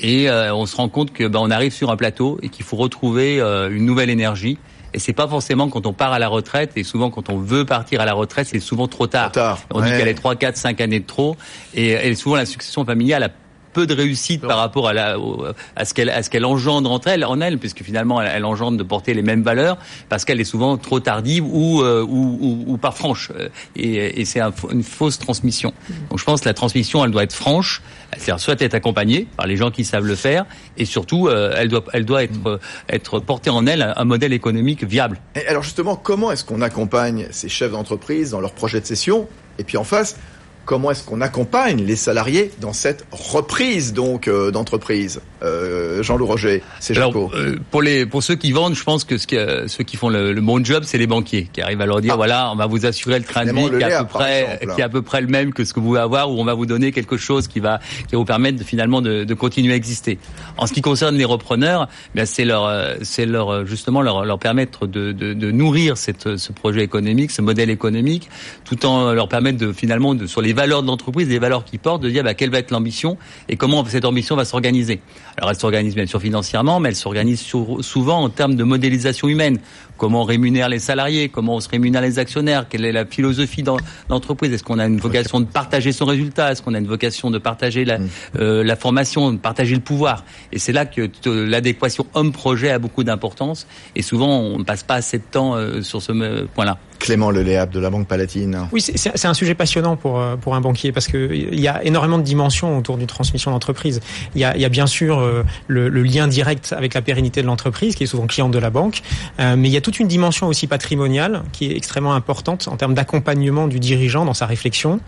et 0.00 0.28
euh, 0.28 0.54
on 0.54 0.66
se 0.66 0.76
rend 0.76 0.88
compte 0.88 1.12
que 1.12 1.24
ben, 1.26 1.38
on 1.40 1.50
arrive 1.50 1.72
sur 1.72 1.90
un 1.90 1.96
plateau 1.96 2.38
et 2.42 2.48
qu'il 2.48 2.64
faut 2.64 2.76
retrouver 2.76 3.40
euh, 3.40 3.70
une 3.70 3.86
nouvelle 3.86 4.10
énergie 4.10 4.58
Et 4.92 4.98
c'est 4.98 5.12
pas 5.12 5.28
forcément 5.28 5.68
quand 5.68 5.86
on 5.86 5.92
part 5.92 6.12
à 6.12 6.18
la 6.18 6.28
retraite, 6.28 6.72
et 6.76 6.82
souvent 6.82 7.10
quand 7.10 7.30
on 7.30 7.38
veut 7.38 7.64
partir 7.64 8.00
à 8.00 8.04
la 8.04 8.14
retraite, 8.14 8.48
c'est 8.48 8.60
souvent 8.60 8.88
trop 8.88 9.06
tard. 9.06 9.30
Trop 9.30 9.40
tard, 9.40 9.58
On 9.72 9.80
dit 9.80 9.90
ouais. 9.90 9.98
qu'elle 9.98 10.08
est 10.08 10.14
3, 10.14 10.36
4, 10.36 10.56
5 10.56 10.80
années 10.80 11.00
de 11.00 11.06
trop, 11.06 11.36
et, 11.74 11.90
et 11.90 12.14
souvent 12.14 12.36
la 12.36 12.46
succession 12.46 12.84
familiale 12.84 13.22
a 13.22 13.28
peu 13.74 13.86
de 13.86 13.94
réussite 13.94 14.40
par 14.40 14.58
rapport 14.58 14.86
à, 14.88 14.92
la, 14.94 15.18
au- 15.18 15.44
à 15.76 15.84
ce 15.84 15.92
qu'elle 15.94 16.10
à 16.10 16.22
ce 16.22 16.30
qu'elle 16.30 16.44
engendre 16.46 16.90
entre 16.90 17.08
elle, 17.08 17.24
en 17.24 17.40
elle, 17.40 17.58
puisque 17.58 17.82
finalement 17.82 18.22
elle, 18.22 18.30
elle 18.34 18.44
engendre 18.44 18.78
de 18.78 18.82
porter 18.94 19.12
les 19.12 19.22
mêmes 19.30 19.42
valeurs, 19.42 19.76
parce 20.08 20.24
qu'elle 20.24 20.40
est 20.40 20.50
souvent 20.54 20.78
trop 20.78 21.00
tardive 21.00 21.44
ou 21.44 21.82
euh, 21.82 22.02
ou, 22.02 22.38
ou, 22.40 22.50
ou 22.72 22.76
pas 22.78 22.92
franche, 22.92 23.30
Euh, 23.36 23.48
et, 23.76 24.20
et 24.20 24.24
c'est 24.24 24.40
un 24.40 24.52
une 24.70 24.82
fausse 24.84 25.18
transmission. 25.18 25.72
Donc 26.08 26.18
je 26.18 26.24
pense 26.24 26.40
que 26.42 26.48
la 26.48 26.54
transmission, 26.54 27.04
elle 27.04 27.10
doit 27.10 27.24
être 27.24 27.34
franche, 27.44 27.82
c'est-à-dire 28.12 28.40
soit 28.40 28.60
être 28.62 28.74
accompagnée 28.74 29.26
par 29.36 29.46
les 29.46 29.56
gens 29.56 29.70
qui 29.70 29.84
savent 29.84 30.06
le 30.06 30.16
faire, 30.16 30.46
et 30.78 30.84
surtout 30.84 31.28
euh, 31.28 31.52
elle 31.58 31.68
doit 31.68 31.84
elle 31.92 32.04
doit 32.04 32.22
être 32.22 32.46
euh, 32.46 32.58
être 32.88 33.18
portée 33.20 33.50
en 33.50 33.66
elle 33.66 33.82
un, 33.82 33.92
un 33.96 34.04
modèle 34.04 34.32
économique 34.32 34.84
viable. 34.84 35.20
Et 35.34 35.46
alors 35.48 35.62
justement, 35.64 35.96
comment 35.96 36.30
est-ce 36.32 36.44
qu'on 36.44 36.62
accompagne 36.62 37.26
ces 37.30 37.48
chefs 37.48 37.72
d'entreprise 37.72 38.30
dans 38.30 38.40
leur 38.40 38.52
projet 38.52 38.80
de 38.80 38.86
cession? 38.86 39.26
Et 39.58 39.64
puis 39.64 39.76
en 39.76 39.84
face, 39.84 40.16
comment 40.64 40.90
est-ce 40.90 41.04
qu'on 41.04 41.20
accompagne 41.20 41.82
les 41.84 41.96
salariés 41.96 42.50
dans 42.60 42.72
cette 42.72 43.04
reprise 43.10 43.92
donc 43.92 44.28
euh, 44.28 44.50
d'entreprise 44.50 45.20
euh, 45.42 46.02
Jean-Loup 46.02 46.26
Roger, 46.26 46.62
c'est 46.80 46.94
Jaco. 46.94 47.30
euh, 47.34 47.56
pour 47.70 47.82
les 47.82 48.06
pour 48.06 48.22
ceux 48.22 48.34
qui 48.34 48.52
vendent, 48.52 48.74
je 48.74 48.82
pense 48.82 49.04
que 49.04 49.18
ce 49.18 49.26
que 49.26 49.66
ceux 49.68 49.84
qui 49.84 49.96
font 49.96 50.08
le, 50.08 50.32
le 50.32 50.40
bon 50.40 50.64
job, 50.64 50.84
c'est 50.86 50.96
les 50.96 51.06
banquiers 51.06 51.48
qui 51.52 51.60
arrivent 51.60 51.80
à 51.82 51.86
leur 51.86 52.00
dire 52.00 52.14
Ah. 52.14 52.16
voilà, 52.16 52.50
on 52.52 52.56
va 52.56 52.66
vous 52.66 52.86
assurer 52.86 53.18
le 53.18 53.24
train 53.24 53.44
de 53.44 53.52
vie 53.52 53.68
qui 53.68 53.76
est 53.76 53.92
à 53.92 54.04
peu 54.04 54.08
près 54.08 54.60
qui 54.74 54.80
est 54.80 54.84
à 54.84 54.88
peu 54.88 55.02
près 55.02 55.20
le 55.20 55.26
même 55.26 55.52
que 55.52 55.64
ce 55.64 55.74
que 55.74 55.80
vous 55.80 55.86
pouvez 55.88 56.00
avoir, 56.00 56.30
ou 56.30 56.40
on 56.40 56.44
va 56.44 56.54
vous 56.54 56.64
donner 56.66 56.92
quelque 56.92 57.16
chose 57.18 57.46
qui 57.48 57.60
va 57.60 57.78
qui 58.08 58.12
va 58.12 58.18
vous 58.18 58.24
permettre 58.24 58.58
de, 58.58 58.64
finalement 58.64 59.02
de, 59.02 59.24
de 59.24 59.34
continuer 59.34 59.74
à 59.74 59.76
exister. 59.76 60.18
En 60.56 60.66
ce 60.66 60.72
qui 60.72 60.80
concerne 60.80 61.16
les 61.16 61.26
repreneurs, 61.26 61.88
bien 62.14 62.24
c'est 62.24 62.44
leur 62.46 62.64
euh, 62.64 62.94
c'est 63.02 63.26
leur 63.26 63.50
euh, 63.50 63.64
justement 63.66 64.00
leur 64.00 64.24
leur 64.24 64.38
permettre 64.38 64.86
de, 64.86 65.12
de, 65.12 65.34
de 65.34 65.50
nourrir 65.50 65.98
cette 65.98 66.36
ce 66.38 66.52
projet 66.52 66.82
économique, 66.82 67.30
ce 67.30 67.42
modèle 67.42 67.68
économique, 67.68 68.30
tout 68.64 68.86
en 68.86 69.12
leur 69.12 69.28
permettre 69.28 69.58
de 69.58 69.72
finalement 69.74 70.14
de 70.14 70.26
sur 70.26 70.40
les 70.40 70.53
valeurs 70.54 70.82
de 70.82 70.86
l'entreprise, 70.86 71.28
les 71.28 71.38
valeurs 71.38 71.64
qu'ils 71.64 71.78
portent, 71.78 72.02
de 72.02 72.08
dire 72.10 72.24
bah, 72.24 72.34
quelle 72.34 72.50
va 72.50 72.58
être 72.58 72.70
l'ambition 72.70 73.18
et 73.48 73.56
comment 73.56 73.84
cette 73.84 74.04
ambition 74.06 74.34
va 74.36 74.44
s'organiser. 74.44 75.00
Alors 75.36 75.50
elle 75.50 75.56
s'organise 75.56 75.94
bien 75.94 76.06
sûr 76.06 76.20
financièrement, 76.20 76.80
mais 76.80 76.88
elle 76.88 76.96
s'organise 76.96 77.40
sou- 77.40 77.82
souvent 77.82 78.22
en 78.22 78.30
termes 78.30 78.54
de 78.54 78.64
modélisation 78.64 79.28
humaine. 79.28 79.58
Comment 79.96 80.22
on 80.22 80.24
rémunère 80.24 80.68
les 80.68 80.80
salariés, 80.80 81.28
comment 81.28 81.54
on 81.54 81.60
se 81.60 81.68
rémunère 81.68 82.00
les 82.02 82.18
actionnaires, 82.18 82.66
quelle 82.68 82.84
est 82.84 82.90
la 82.90 83.06
philosophie 83.06 83.62
dans 83.62 83.76
l'entreprise. 84.10 84.52
Est-ce 84.52 84.64
qu'on 84.64 84.80
a 84.80 84.86
une 84.86 84.98
vocation 84.98 85.38
de 85.38 85.44
partager 85.44 85.92
son 85.92 86.04
résultat? 86.04 86.50
Est-ce 86.50 86.62
qu'on 86.62 86.74
a 86.74 86.78
une 86.78 86.88
vocation 86.88 87.30
de 87.30 87.38
partager 87.38 87.84
la, 87.84 87.98
euh, 88.40 88.64
la 88.64 88.74
formation, 88.74 89.30
de 89.32 89.38
partager 89.38 89.74
le 89.76 89.80
pouvoir? 89.80 90.24
Et 90.50 90.58
c'est 90.58 90.72
là 90.72 90.84
que 90.84 91.08
l'adéquation 91.28 92.06
homme-projet 92.14 92.70
a 92.70 92.80
beaucoup 92.80 93.04
d'importance. 93.04 93.68
Et 93.94 94.02
souvent, 94.02 94.40
on 94.40 94.58
ne 94.58 94.64
passe 94.64 94.82
pas 94.82 94.94
assez 94.94 95.18
de 95.18 95.24
temps 95.30 95.54
euh, 95.54 95.80
sur 95.82 96.02
ce 96.02 96.10
euh, 96.10 96.44
point-là. 96.54 96.78
Clément 96.98 97.30
Leléab 97.30 97.70
de 97.70 97.80
la 97.80 97.90
Banque 97.90 98.06
Palatine. 98.06 98.68
Oui, 98.72 98.80
c'est- 98.80 99.24
un 99.26 99.34
sujet 99.34 99.54
passionnant 99.54 99.96
pour 99.96 100.18
euh, 100.20 100.36
pour 100.36 100.54
un 100.54 100.60
banquier 100.60 100.92
parce 100.92 101.06
que 101.06 101.30
il 101.34 101.60
y 101.60 101.68
a 101.68 101.82
énormément 101.84 102.18
de 102.18 102.22
dimensions 102.22 102.78
autour 102.78 102.96
d'une 102.98 103.06
transmission 103.06 103.50
d'entreprise. 103.50 104.00
Il 104.34 104.40
y 104.40 104.44
a, 104.44 104.56
y 104.56 104.64
a 104.64 104.68
bien 104.68 104.86
sûr 104.86 105.18
euh, 105.18 105.44
le, 105.66 105.88
le 105.88 106.02
lien 106.02 106.28
direct 106.28 106.74
avec 106.76 106.94
la 106.94 107.02
pérennité 107.02 107.42
de 107.42 107.46
l'entreprise, 107.46 107.94
qui 107.94 108.04
est 108.04 108.06
souvent 108.06 108.26
cliente 108.26 108.52
de 108.52 108.58
la 108.58 108.70
banque, 108.70 109.02
euh, 109.40 109.56
mais 109.56 109.68
il 109.68 109.72
y 109.72 109.76
a 109.76 109.80
toute 109.80 109.98
une 110.00 110.08
dimension 110.08 110.46
aussi 110.46 110.66
patrimoniale 110.66 111.42
qui 111.52 111.66
est 111.70 111.76
extrêmement 111.76 112.14
importante 112.14 112.68
en 112.68 112.76
termes 112.76 112.94
d'accompagnement 112.94 113.66
du 113.66 113.80
dirigeant 113.80 114.24
dans 114.24 114.34
sa 114.34 114.46
réflexion 114.46 115.00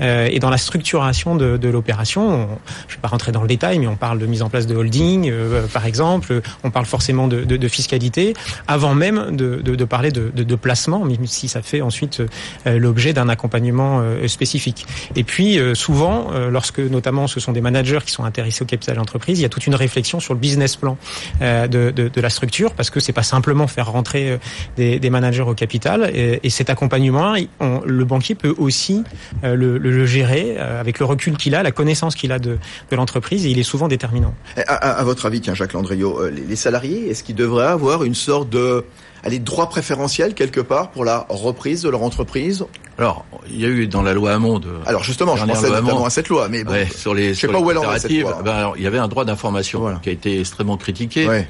et 0.00 0.38
dans 0.38 0.50
la 0.50 0.56
structuration 0.58 1.36
de, 1.36 1.56
de 1.56 1.68
l'opération. 1.68 2.22
On- 2.28 2.48
Je 2.88 2.92
ne 2.92 2.96
vais 2.96 3.00
pas 3.02 3.08
rentrer 3.08 3.32
dans 3.32 3.42
le 3.42 3.48
détail, 3.48 3.78
mais 3.78 3.86
on 3.86 3.96
parle 3.96 4.18
de 4.18 4.26
mise 4.26 4.42
en 4.42 4.48
place 4.50 4.66
de 4.66 4.74
holding, 4.74 5.32
par 5.72 5.86
exemple. 5.86 6.40
On 6.62 6.70
parle 6.70 6.86
forcément 6.86 7.28
de, 7.28 7.44
de, 7.44 7.56
de 7.56 7.68
fiscalité, 7.68 8.34
avant 8.66 8.94
même 8.94 9.36
de, 9.36 9.84
parler 9.84 10.10
de, 10.10 10.30
placement, 10.56 11.04
si 11.34 11.48
ça 11.48 11.60
fait 11.62 11.82
ensuite 11.82 12.20
euh, 12.20 12.78
l'objet 12.78 13.12
d'un 13.12 13.28
accompagnement 13.28 14.00
euh, 14.00 14.26
spécifique. 14.28 14.86
Et 15.16 15.24
puis 15.24 15.58
euh, 15.58 15.74
souvent, 15.74 16.28
euh, 16.32 16.50
lorsque 16.50 16.78
notamment 16.78 17.26
ce 17.26 17.40
sont 17.40 17.52
des 17.52 17.60
managers 17.60 17.98
qui 18.04 18.12
sont 18.12 18.24
intéressés 18.24 18.62
au 18.62 18.66
capital 18.66 18.96
d'entreprise, 18.96 19.38
il 19.38 19.42
y 19.42 19.44
a 19.44 19.48
toute 19.48 19.66
une 19.66 19.74
réflexion 19.74 20.20
sur 20.20 20.34
le 20.34 20.40
business 20.40 20.76
plan 20.76 20.96
euh, 21.42 21.66
de, 21.66 21.90
de, 21.90 22.08
de 22.08 22.20
la 22.20 22.30
structure, 22.30 22.72
parce 22.74 22.90
que 22.90 23.00
c'est 23.00 23.12
pas 23.12 23.22
simplement 23.22 23.66
faire 23.66 23.90
rentrer 23.90 24.30
euh, 24.30 24.36
des, 24.76 24.98
des 24.98 25.10
managers 25.10 25.42
au 25.42 25.54
capital. 25.54 26.10
Et, 26.14 26.40
et 26.42 26.50
cet 26.50 26.70
accompagnement, 26.70 27.34
on- 27.60 27.80
le 27.84 28.04
banquier 28.04 28.34
peut 28.34 28.54
aussi 28.58 29.02
euh, 29.42 29.54
le, 29.54 29.78
le, 29.78 29.90
le 29.90 30.06
gérer 30.06 30.56
euh, 30.58 30.80
avec 30.80 30.98
le 30.98 31.04
recul 31.06 31.36
qu'il 31.36 31.54
a, 31.54 31.62
la 31.62 31.72
connaissance 31.72 32.14
qu'il 32.14 32.32
a 32.32 32.38
de, 32.38 32.58
de 32.90 32.96
l'entreprise, 32.96 33.44
et 33.46 33.50
il 33.50 33.58
est 33.58 33.62
souvent 33.64 33.88
déterminant. 33.88 34.34
À, 34.56 34.60
à- 34.74 34.90
à 35.00 35.04
votre 35.04 35.26
avis, 35.26 35.40
tiens, 35.40 35.54
Jacques 35.54 35.72
Landriot, 35.72 36.18
euh, 36.20 36.30
les 36.30 36.56
salariés, 36.56 37.08
est-ce 37.10 37.22
qu'ils 37.24 37.34
devraient 37.34 37.66
avoir 37.66 38.04
une 38.04 38.14
sorte 38.14 38.48
de 38.50 38.84
allez, 39.24 39.38
droit 39.40 39.68
préférentiel 39.68 40.34
quelque 40.34 40.60
part 40.60 40.90
pour 40.90 41.04
la 41.04 41.26
reprise 41.28 41.82
de 41.82 41.88
leur 41.88 42.02
entreprise 42.02 42.64
Alors, 42.98 43.24
il 43.50 43.60
y 43.60 43.64
a 43.64 43.68
eu 43.68 43.86
dans 43.88 44.02
la 44.02 44.12
loi 44.14 44.32
Hamon 44.32 44.58
de... 44.60 44.68
Alors 44.86 45.02
justement, 45.02 45.34
je 45.36 45.44
pensais 45.44 45.68
notamment 45.68 46.04
à 46.04 46.10
cette 46.10 46.28
loi, 46.28 46.48
mais 46.48 46.62
bon, 46.64 46.72
Ouais, 46.72 46.86
sur 46.94 47.14
les, 47.14 47.28
je 47.30 47.34
sais 47.34 47.40
sur 47.40 47.52
pas 47.52 47.58
les 47.58 47.64
où 47.64 47.70
elle 47.70 47.78
en 47.78 47.82
est, 47.92 47.98
cette 47.98 48.10
coopératives, 48.10 48.22
loi. 48.22 48.42
ben, 48.44 48.52
alors, 48.52 48.74
il 48.76 48.82
y 48.82 48.86
avait 48.86 48.98
un 48.98 49.08
droit 49.08 49.24
d'information 49.24 49.80
Voilà. 49.80 49.98
qui 50.02 50.10
a 50.10 50.12
été 50.12 50.38
extrêmement 50.40 50.76
critiqué. 50.76 51.26
Ouais. 51.28 51.48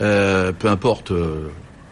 Euh, 0.00 0.52
peu 0.58 0.68
importe, 0.68 1.10
euh, 1.10 1.48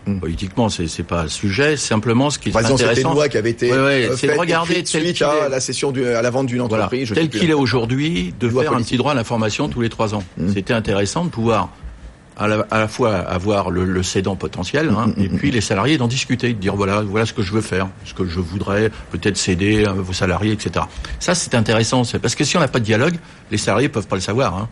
Hmm. 0.06 0.18
politiquement, 0.20 0.68
c'est 0.68 0.86
c'est 0.86 1.02
pas 1.02 1.22
le 1.22 1.28
sujet. 1.30 1.78
Simplement, 1.78 2.28
ce 2.28 2.38
qui 2.38 2.50
est 2.50 2.52
exemple, 2.52 2.74
intéressant, 2.74 3.08
une 3.08 3.14
loi 3.14 3.28
qui 3.30 3.38
avait 3.38 3.52
été 3.52 3.72
Ouais, 3.72 3.78
ouais, 3.78 4.08
euh, 4.10 4.16
c'est 4.18 4.26
de 4.26 4.38
regarder 4.38 4.74
tel 4.84 4.86
suite 4.86 5.22
à 5.22 5.48
la 5.48 5.60
cession 5.60 5.92
du, 5.92 6.06
à 6.06 6.20
la 6.20 6.28
vente 6.28 6.44
d'une 6.44 6.60
voilà, 6.60 6.84
entreprise. 6.84 7.08
je 7.08 7.14
sais 7.14 7.20
tel 7.22 7.30
qu'il 7.30 7.48
est 7.48 7.54
aujourd'hui, 7.54 8.34
de 8.38 8.50
faire 8.50 8.60
un 8.60 8.64
politique. 8.64 8.86
petit 8.86 8.96
droit 8.98 9.12
à 9.12 9.14
l'information 9.14 9.66
tous 9.70 9.80
les 9.80 9.88
trois 9.88 10.14
ans. 10.14 10.22
Hmm. 10.36 10.52
C'était 10.52 10.74
intéressant 10.74 11.24
de 11.24 11.30
pouvoir 11.30 11.70
à 12.36 12.48
la, 12.48 12.66
à 12.70 12.80
la 12.80 12.88
fois 12.88 13.14
avoir 13.14 13.70
le, 13.70 13.84
le 13.84 14.02
cédant 14.02 14.36
potentiel 14.36 14.90
hein, 14.90 15.04
Mm, 15.06 15.20
mm, 15.20 15.24
et 15.24 15.28
puis 15.28 15.50
les 15.50 15.60
salariés 15.60 15.98
d'en 15.98 16.08
discuter, 16.08 16.48
de 16.48 16.58
dire 16.58 16.74
voilà 16.74 17.02
voilà 17.02 17.26
ce 17.26 17.32
que 17.32 17.42
je 17.42 17.52
veux 17.52 17.60
faire, 17.60 17.88
ce 18.04 18.14
que 18.14 18.26
je 18.26 18.40
voudrais 18.40 18.90
peut-être 19.10 19.36
céder 19.36 19.84
à 19.84 19.92
vos 19.92 20.12
salariés, 20.12 20.52
etc. 20.52 20.84
Ça 21.20 21.34
c'est 21.34 21.54
intéressant, 21.54 22.04
c'est 22.04 22.18
parce 22.18 22.34
que 22.34 22.44
si 22.44 22.56
on 22.56 22.60
n'a 22.60 22.68
pas 22.68 22.80
de 22.80 22.84
dialogue, 22.84 23.16
les 23.50 23.58
salariés 23.58 23.88
peuvent 23.88 24.06
pas 24.06 24.16
le 24.16 24.22
savoir. 24.22 24.56
Hein. 24.56 24.68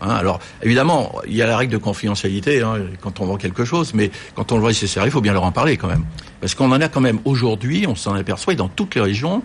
Hein, 0.00 0.10
alors 0.10 0.40
évidemment, 0.62 1.20
il 1.26 1.34
y 1.34 1.42
a 1.42 1.46
la 1.46 1.56
règle 1.56 1.72
de 1.72 1.78
confidentialité 1.78 2.62
hein, 2.62 2.74
quand 3.00 3.20
on 3.20 3.26
vend 3.26 3.36
quelque 3.36 3.64
chose, 3.64 3.94
mais 3.94 4.10
quand 4.34 4.52
on 4.52 4.56
le 4.56 4.60
voit 4.60 4.72
chez 4.72 4.86
salariés, 4.86 5.10
il 5.10 5.12
faut 5.12 5.20
bien 5.20 5.32
leur 5.32 5.44
en 5.44 5.52
parler 5.52 5.76
quand 5.76 5.88
même, 5.88 6.04
parce 6.40 6.54
qu'on 6.54 6.70
en 6.72 6.80
a 6.80 6.88
quand 6.88 7.00
même 7.00 7.20
aujourd'hui, 7.24 7.86
on 7.88 7.94
s'en 7.94 8.14
aperçoit 8.14 8.52
et 8.52 8.56
dans 8.56 8.68
toutes 8.68 8.94
les 8.94 9.00
régions 9.00 9.42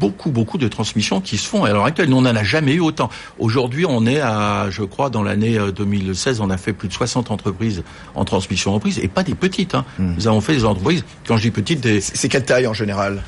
beaucoup, 0.00 0.30
beaucoup 0.30 0.58
de 0.58 0.68
transmissions 0.68 1.20
qui 1.20 1.36
se 1.36 1.46
font. 1.46 1.66
Et 1.66 1.70
à 1.70 1.72
l'heure 1.72 1.84
actuelle, 1.84 2.08
nous, 2.08 2.16
on 2.16 2.22
n'en 2.22 2.34
a 2.34 2.44
jamais 2.44 2.74
eu 2.74 2.80
autant. 2.80 3.10
Aujourd'hui, 3.38 3.86
on 3.86 4.06
est 4.06 4.20
à, 4.20 4.68
je 4.70 4.82
crois, 4.82 5.10
dans 5.10 5.22
l'année 5.22 5.58
euh, 5.58 5.72
2016, 5.72 6.40
on 6.40 6.50
a 6.50 6.56
fait 6.56 6.72
plus 6.72 6.88
de 6.88 6.92
60 6.92 7.30
entreprises 7.30 7.82
en 8.14 8.24
transmission 8.24 8.72
d'entreprise, 8.72 8.98
et 8.98 9.08
pas 9.08 9.22
des 9.22 9.34
petites. 9.34 9.74
Hein. 9.74 9.84
Mm. 9.98 10.14
Nous 10.16 10.28
avons 10.28 10.40
fait 10.40 10.54
des 10.54 10.64
entreprises, 10.64 11.04
quand 11.26 11.36
je 11.36 11.42
dis 11.42 11.50
petites, 11.50 11.80
des... 11.80 12.00
C'est 12.00 12.28
quelle 12.28 12.44
taille 12.44 12.66
en 12.66 12.74
général? 12.74 13.22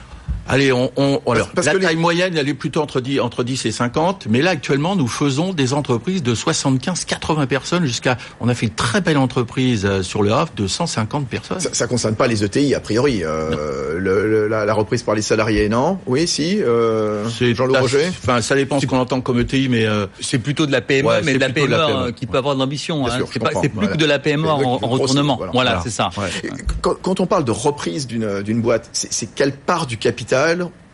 Allez, 0.49 0.73
on, 0.73 0.91
on 0.97 1.21
alors, 1.33 1.49
parce 1.51 1.67
la 1.67 1.73
que 1.73 1.79
les- 1.79 1.85
taille 1.87 1.97
moyenne, 1.97 2.37
elle 2.37 2.49
est 2.49 2.55
plutôt 2.55 2.81
entre 2.81 3.01
10, 3.01 3.21
entre 3.21 3.43
10 3.43 3.67
et 3.67 3.73
50, 3.73 4.27
mais 4.31 4.43
là, 4.43 4.51
actuellement, 4.51 4.95
nous 4.95 5.09
faisons 5.09 5.53
des 5.53 5.73
entreprises 5.73 6.23
de 6.23 6.35
75, 6.35 7.05
80 7.05 7.47
personnes 7.47 7.85
jusqu'à, 7.85 8.17
on 8.41 8.49
a 8.49 8.55
fait 8.55 8.67
une 8.67 8.73
très 8.75 9.01
belle 9.01 9.19
entreprise 9.19 9.85
euh, 9.85 10.03
sur 10.03 10.23
le 10.23 10.33
Havre 10.33 10.53
de 10.57 10.67
150 10.67 11.27
personnes. 11.27 11.59
Ça, 11.61 11.71
ça 11.73 11.87
concerne 11.87 12.15
pas 12.15 12.27
les 12.29 12.45
ETI 12.45 12.75
a 12.75 12.81
priori. 12.81 13.25
Euh, 13.25 13.99
le- 13.99 14.29
le- 14.31 14.49
la, 14.49 14.65
la 14.65 14.75
reprise 14.75 15.03
par 15.03 15.15
les 15.17 15.23
salariés, 15.23 15.69
non? 15.69 15.99
Oui, 16.07 16.27
si. 16.29 16.63
Euh, 16.63 17.25
Jean-Loup 17.29 17.75
Roger? 17.81 18.07
Enfin, 18.09 18.41
ça 18.41 18.55
dépend 18.55 18.79
ce 18.79 18.87
qu'on 18.87 18.99
entend 18.99 19.21
comme 19.21 19.41
ETI, 19.41 19.69
mais 19.69 19.85
euh, 19.87 20.07
C'est 20.21 20.39
plutôt 20.39 20.67
de 20.67 20.73
la 20.73 20.81
PME, 20.81 21.09
Ouais, 21.09 21.21
mais 21.25 21.33
c'est 21.33 21.39
de 21.39 21.41
la 21.41 21.51
PME, 21.51 21.67
de 21.67 21.73
la 21.73 21.87
PME. 21.87 21.99
hein, 22.09 22.13
qui 22.13 22.27
peut 22.27 22.39
avoir 22.39 22.55
de 22.55 22.61
l'ambition. 22.61 23.05
Hein. 23.07 23.19
C'est 23.33 23.39
pas- 23.41 23.47
comprends. 23.47 23.63
c'est 23.63 23.69
plus 23.69 23.75
Voilà. 23.81 23.93
que 23.93 23.99
de 23.99 24.07
la 24.07 24.19
PME 24.21 24.49
en, 24.49 24.77
retournement. 24.79 25.37
voilà. 25.37 25.53
Voilà, 25.53 25.71
Voilà. 25.71 25.83
c'est 25.83 25.91
ça. 25.91 26.11
ouais. 26.19 26.51
Quand, 26.83 26.95
quand 27.03 27.21
on 27.21 27.27
parle 27.27 27.45
de 27.45 27.51
reprise 27.53 28.07
d'une 28.07 28.43
d'une 28.43 28.61
boîte, 28.61 28.89
c'est 28.93 29.35
quelle 29.35 29.53
part 29.53 29.87
du 29.87 29.97
capital 29.97 30.36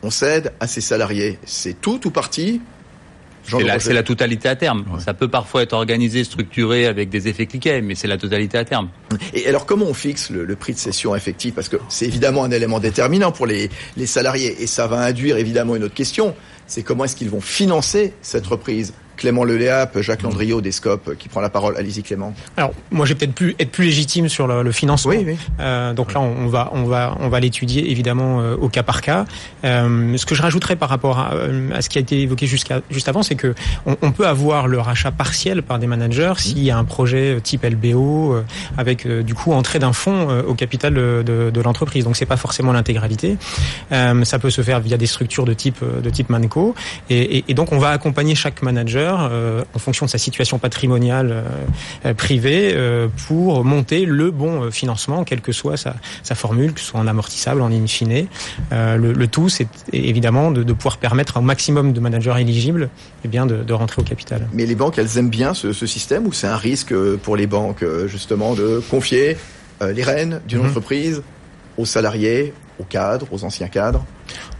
on 0.02 0.10
cède 0.10 0.52
à 0.60 0.66
ses 0.66 0.80
salariés 0.80 1.38
C'est 1.44 1.80
tout 1.80 2.06
ou 2.06 2.10
partie 2.10 2.60
C'est 3.44 3.92
la, 3.92 4.02
totalité 4.02 4.48
à 4.48 4.56
terme. 4.56 4.84
Ouais. 4.92 5.00
Ça 5.00 5.14
peut 5.14 5.28
parfois 5.28 5.62
être 5.62 5.72
organisé, 5.72 6.24
structuré 6.24 6.86
avec 6.86 7.08
des 7.08 7.28
effets 7.28 7.46
cliquets, 7.46 7.80
mais 7.82 7.94
c'est 7.94 8.08
la 8.08 8.18
totalité 8.18 8.58
à 8.58 8.64
terme. 8.64 8.88
Et 9.34 9.46
alors, 9.48 9.66
comment 9.66 9.86
on 9.86 9.94
fixe 9.94 10.30
le, 10.30 10.44
le 10.44 10.56
prix 10.56 10.72
de 10.72 10.78
cession 10.78 11.14
effectif 11.14 11.54
Parce 11.54 11.68
que 11.68 11.76
c'est 11.88 12.06
évidemment 12.06 12.44
un 12.44 12.50
élément 12.50 12.80
déterminant 12.80 13.32
pour 13.32 13.46
les, 13.46 13.70
les 13.96 14.06
salariés. 14.06 14.62
Et 14.62 14.66
ça 14.66 14.86
va 14.86 14.98
induire 14.98 15.36
évidemment 15.36 15.76
une 15.76 15.84
autre 15.84 15.94
question. 15.94 16.34
C'est 16.66 16.82
comment 16.82 17.04
est-ce 17.04 17.16
qu'ils 17.16 17.30
vont 17.30 17.40
financer 17.40 18.14
cette 18.22 18.46
reprise 18.46 18.94
Clément 19.16 19.44
Leléap, 19.44 20.00
Jacques 20.00 20.22
Landriot 20.22 20.60
des 20.60 20.72
Scopes 20.72 21.16
qui 21.18 21.28
prend 21.28 21.40
la 21.40 21.50
parole. 21.50 21.76
Allez-y 21.76 22.02
Clément. 22.02 22.34
Alors, 22.56 22.72
moi, 22.90 23.06
j'ai 23.06 23.14
peut-être 23.14 23.34
plus 23.34 23.54
être 23.58 23.70
plus 23.70 23.84
légitime 23.84 24.28
sur 24.28 24.46
le, 24.46 24.62
le 24.62 24.72
financement. 24.72 25.12
Oui, 25.12 25.24
oui. 25.26 25.36
Euh, 25.60 25.92
donc 25.92 26.12
là, 26.14 26.20
on, 26.20 26.46
va, 26.46 26.70
on 26.72 26.84
va, 26.84 27.16
on 27.20 27.28
va 27.28 27.40
l'étudier 27.40 27.90
évidemment 27.90 28.40
euh, 28.40 28.56
au 28.56 28.68
cas 28.68 28.82
par 28.82 29.00
cas. 29.00 29.24
Euh, 29.64 30.16
ce 30.16 30.26
que 30.26 30.34
je 30.34 30.42
rajouterais 30.42 30.76
par 30.76 30.88
rapport 30.88 31.18
à, 31.18 31.34
euh, 31.34 31.70
à 31.74 31.82
ce 31.82 31.88
qui 31.88 31.98
a 31.98 32.00
été 32.00 32.20
évoqué 32.20 32.46
jusqu'à 32.46 32.80
juste 32.90 33.08
avant, 33.08 33.22
c'est 33.22 33.34
que 33.34 33.54
on, 33.86 33.96
on 34.02 34.12
peut 34.12 34.26
avoir 34.26 34.66
le 34.66 34.78
rachat 34.80 35.10
partiel 35.10 35.62
par 35.62 35.78
des 35.78 35.86
managers 35.86 36.34
s'il 36.38 36.62
y 36.62 36.70
a 36.70 36.78
un 36.78 36.84
projet 36.84 37.40
type 37.42 37.64
LBO 37.64 38.34
euh, 38.34 38.42
avec 38.78 39.06
euh, 39.06 39.22
du 39.22 39.34
coup 39.34 39.52
entrée 39.52 39.78
d'un 39.78 39.92
fonds 39.92 40.28
euh, 40.30 40.42
au 40.42 40.54
capital 40.54 40.94
de, 40.94 41.22
de, 41.24 41.50
de 41.50 41.60
l'entreprise. 41.60 42.04
Donc 42.04 42.16
c'est 42.16 42.26
pas 42.26 42.36
forcément 42.36 42.72
l'intégralité. 42.72 43.36
Euh, 43.92 44.24
ça 44.24 44.38
peut 44.38 44.50
se 44.50 44.62
faire 44.62 44.80
via 44.80 44.96
des 44.96 45.06
structures 45.06 45.44
de 45.44 45.54
type 45.54 45.82
de 45.82 46.10
type 46.10 46.30
Manco. 46.30 46.74
Et, 47.10 47.38
et, 47.38 47.44
et 47.48 47.54
donc 47.54 47.72
on 47.72 47.78
va 47.78 47.90
accompagner 47.90 48.34
chaque 48.34 48.62
manager 48.62 49.01
manager 49.02 49.66
en 49.74 49.78
fonction 49.78 50.06
de 50.06 50.10
sa 50.10 50.18
situation 50.18 50.58
patrimoniale 50.58 51.44
privée 52.16 52.76
pour 53.26 53.64
monter 53.64 54.04
le 54.04 54.30
bon 54.30 54.70
financement, 54.70 55.24
quelle 55.24 55.40
que 55.40 55.52
soit 55.52 55.76
sa, 55.76 55.96
sa 56.22 56.34
formule, 56.34 56.72
que 56.72 56.80
ce 56.80 56.86
soit 56.86 57.00
en 57.00 57.06
amortissable, 57.06 57.60
en 57.62 57.70
in 57.70 57.86
fine. 57.86 58.26
Le, 58.70 58.96
le, 59.12 59.26
tout, 59.26 59.48
c'est 59.48 59.68
évidemment 59.92 60.50
de, 60.50 60.62
de, 60.62 60.72
pouvoir 60.72 60.98
permettre 60.98 61.36
un 61.36 61.42
maximum 61.42 61.92
de 61.92 62.00
managers 62.00 62.34
éligibles 62.38 62.88
eh 63.24 63.28
bien, 63.28 63.46
de, 63.46 63.62
de, 63.62 63.72
rentrer 63.72 64.00
au 64.00 64.04
capital. 64.04 64.48
Mais 64.52 64.66
les 64.66 64.74
banques, 64.74 64.98
elles 64.98 65.18
aiment 65.18 65.30
bien 65.30 65.54
ce, 65.54 65.72
ce 65.72 65.86
système 65.86 66.26
ou 66.26 66.32
c'est 66.32 66.46
un 66.46 66.56
risque 66.56 66.94
pour 67.22 67.36
les 67.36 67.46
banques 67.46 67.84
justement 68.06 68.54
de 68.54 68.82
confier 68.90 69.36
les 69.80 70.02
rênes 70.02 70.40
d'une 70.46 70.62
mmh. 70.62 70.66
entreprise 70.66 71.22
aux 71.78 71.86
salariés, 71.86 72.52
aux 72.78 72.84
cadres, 72.84 73.26
aux 73.30 73.44
anciens 73.44 73.68
cadres 73.68 74.04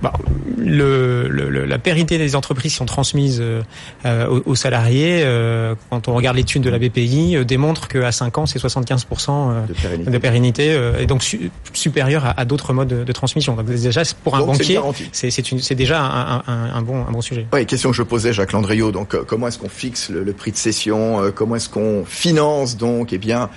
bah, 0.02 0.12
le, 0.58 1.28
le, 1.28 1.64
la 1.64 1.78
pérennité 1.78 2.18
des 2.18 2.34
entreprises 2.34 2.72
qui 2.72 2.78
sont 2.78 2.86
transmises 2.86 3.38
euh, 3.40 3.62
euh 4.04 4.26
aux, 4.26 4.50
aux, 4.50 4.54
salariés, 4.54 5.22
euh, 5.22 5.74
quand 5.90 6.08
on 6.08 6.14
regarde 6.14 6.36
l'étude 6.36 6.62
de 6.62 6.70
la 6.70 6.78
BPI, 6.78 7.36
euh, 7.36 7.44
démontre 7.44 7.88
qu'à 7.88 8.10
5 8.10 8.38
ans, 8.38 8.46
c'est 8.46 8.58
75% 8.58 9.30
euh, 9.30 9.66
de 9.66 9.72
pérennité, 9.72 10.10
de 10.10 10.18
pérennité 10.18 10.80
et 10.98 11.06
donc 11.06 11.22
su, 11.22 11.50
supérieur 11.72 12.26
à, 12.26 12.40
à 12.40 12.44
d'autres 12.44 12.72
modes 12.72 12.88
de, 12.88 13.04
de, 13.04 13.12
transmission. 13.12 13.54
Donc 13.54 13.66
déjà, 13.66 14.02
pour 14.24 14.36
un 14.36 14.40
donc 14.40 14.58
banquier, 14.58 14.80
c'est 15.12 15.74
déjà 15.74 16.02
un, 16.02 16.36
un, 16.38 16.74
un, 16.74 16.82
bon, 16.82 17.06
un 17.06 17.12
bon 17.12 17.20
sujet. 17.20 17.46
Oui, 17.52 17.64
question 17.66 17.90
que 17.90 17.96
je 17.96 18.02
posais, 18.02 18.32
Jacques 18.32 18.52
Landriot. 18.52 18.90
Donc, 18.92 19.16
comment 19.24 19.48
est-ce 19.48 19.58
qu'on 19.58 19.68
fixe 19.68 20.10
le, 20.10 20.24
le, 20.24 20.32
prix 20.32 20.50
de 20.50 20.56
cession 20.56 21.32
Comment 21.34 21.56
est-ce 21.56 21.68
qu'on 21.68 22.04
finance 22.04 22.76
donc, 22.76 23.12
eh 23.12 23.18
bien, 23.18 23.50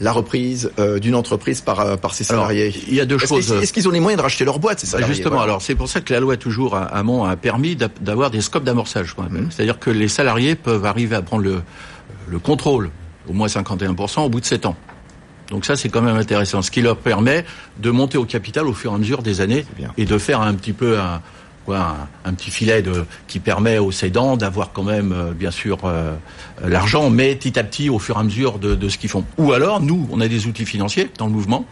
la 0.00 0.12
reprise 0.12 0.70
euh, 0.78 0.98
d'une 0.98 1.14
entreprise 1.14 1.60
par, 1.60 1.80
euh, 1.80 1.96
par 1.96 2.14
ses 2.14 2.24
salariés 2.24 2.62
alors, 2.62 2.84
Il 2.88 2.94
y 2.94 3.00
a 3.00 3.04
deux 3.04 3.18
choses. 3.18 3.52
Est-ce 3.52 3.72
qu'ils 3.72 3.88
ont 3.88 3.92
les 3.92 4.00
moyens 4.00 4.18
de 4.18 4.22
racheter 4.22 4.44
leur 4.44 4.58
boîte, 4.58 4.80
ces 4.80 4.86
salariés 4.86 5.14
Justement, 5.14 5.40
alors 5.40 5.62
c'est 5.62 5.74
pour 5.74 5.88
ça 5.88 6.00
que 6.00 6.12
la 6.12 6.20
loi 6.20 6.36
toujours 6.36 6.76
à 6.76 7.02
Mont 7.02 7.24
a 7.24 7.36
permis 7.36 7.76
d'avoir 7.76 8.30
des 8.30 8.40
scopes 8.40 8.64
d'amorçage. 8.64 9.14
Mmh. 9.16 9.50
C'est-à-dire 9.50 9.78
que 9.78 9.90
les 9.90 10.08
salariés 10.08 10.54
peuvent 10.54 10.84
arriver 10.84 11.16
à 11.16 11.22
prendre 11.22 11.44
le, 11.44 11.62
le 12.28 12.38
contrôle, 12.38 12.90
au 13.28 13.32
moins 13.32 13.46
51%, 13.46 14.20
au 14.20 14.28
bout 14.28 14.40
de 14.40 14.46
7 14.46 14.66
ans. 14.66 14.76
Donc 15.50 15.66
ça, 15.66 15.76
c'est 15.76 15.88
quand 15.88 16.02
même 16.02 16.16
intéressant. 16.16 16.62
Ce 16.62 16.70
qui 16.70 16.82
leur 16.82 16.96
permet 16.96 17.44
de 17.78 17.90
monter 17.90 18.18
au 18.18 18.24
capital 18.24 18.66
au 18.66 18.72
fur 18.72 18.92
et 18.92 18.94
à 18.94 18.98
mesure 18.98 19.22
des 19.22 19.40
années 19.40 19.64
et 19.96 20.04
de 20.04 20.18
faire 20.18 20.40
un 20.40 20.54
petit 20.54 20.72
peu 20.72 20.98
un, 20.98 21.20
un, 21.72 22.08
un, 22.24 22.34
petit 22.34 22.50
filet 22.50 22.82
de, 22.82 23.04
qui 23.26 23.40
permet 23.40 23.78
aux 23.78 23.92
cédants 23.92 24.36
d'avoir 24.36 24.72
quand 24.72 24.82
même, 24.82 25.12
euh, 25.12 25.32
bien 25.32 25.50
sûr, 25.50 25.78
euh, 25.84 26.14
l'argent, 26.62 27.10
mais 27.10 27.34
petit 27.34 27.58
à 27.58 27.64
petit, 27.64 27.88
au 27.88 27.98
fur 27.98 28.16
et 28.16 28.20
à 28.20 28.22
mesure 28.22 28.58
de, 28.58 28.74
de 28.74 28.88
ce 28.88 28.98
qu'ils 28.98 29.10
font. 29.10 29.24
Ou 29.38 29.52
alors, 29.52 29.80
nous, 29.80 30.08
on 30.10 30.20
a 30.20 30.28
des 30.28 30.46
outils 30.46 30.66
financiers 30.66 31.10
dans 31.18 31.26
le 31.26 31.32
mouvement. 31.32 31.64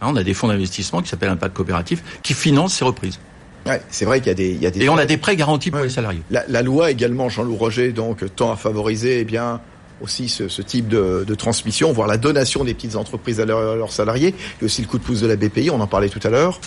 Hein, 0.00 0.08
on 0.10 0.16
a 0.16 0.22
des 0.22 0.34
fonds 0.34 0.48
d'investissement 0.48 1.02
qui 1.02 1.08
s'appellent 1.08 1.30
Impact 1.30 1.56
Coopératif, 1.56 2.02
qui 2.22 2.34
financent 2.34 2.74
ces 2.74 2.84
reprises. 2.84 3.18
Ouais, 3.66 3.82
c'est 3.90 4.04
vrai 4.04 4.20
qu'il 4.20 4.28
y 4.28 4.30
a 4.30 4.34
des, 4.34 4.50
il 4.50 4.62
y 4.62 4.66
a 4.66 4.70
des 4.70 4.84
et 4.84 4.88
on 4.88 4.96
a 4.96 5.04
des 5.04 5.16
prêts 5.16 5.36
garantis 5.36 5.70
pour 5.70 5.80
ouais. 5.80 5.86
les 5.86 5.92
salariés. 5.92 6.22
La, 6.30 6.44
la, 6.48 6.62
loi 6.62 6.90
également, 6.90 7.28
Jean-Loup 7.28 7.56
Roger, 7.56 7.92
donc 7.92 8.24
tend 8.34 8.52
à 8.52 8.56
favoriser, 8.56 9.20
eh 9.20 9.24
bien 9.24 9.60
aussi 10.00 10.28
ce, 10.28 10.48
ce 10.48 10.62
type 10.62 10.88
de, 10.88 11.24
de, 11.26 11.34
transmission, 11.34 11.92
voire 11.92 12.06
la 12.06 12.18
donation 12.18 12.62
des 12.64 12.72
petites 12.72 12.96
entreprises 12.96 13.40
à, 13.40 13.44
leur, 13.44 13.72
à 13.72 13.76
leurs 13.76 13.92
salariés, 13.92 14.34
et 14.62 14.64
aussi 14.64 14.80
le 14.80 14.86
coup 14.86 14.98
de 14.98 15.02
pouce 15.02 15.20
de 15.20 15.26
la 15.26 15.36
BPI, 15.36 15.70
on 15.70 15.80
en 15.80 15.86
parlait 15.86 16.08
tout 16.08 16.20
à 16.22 16.30
l'heure. 16.30 16.60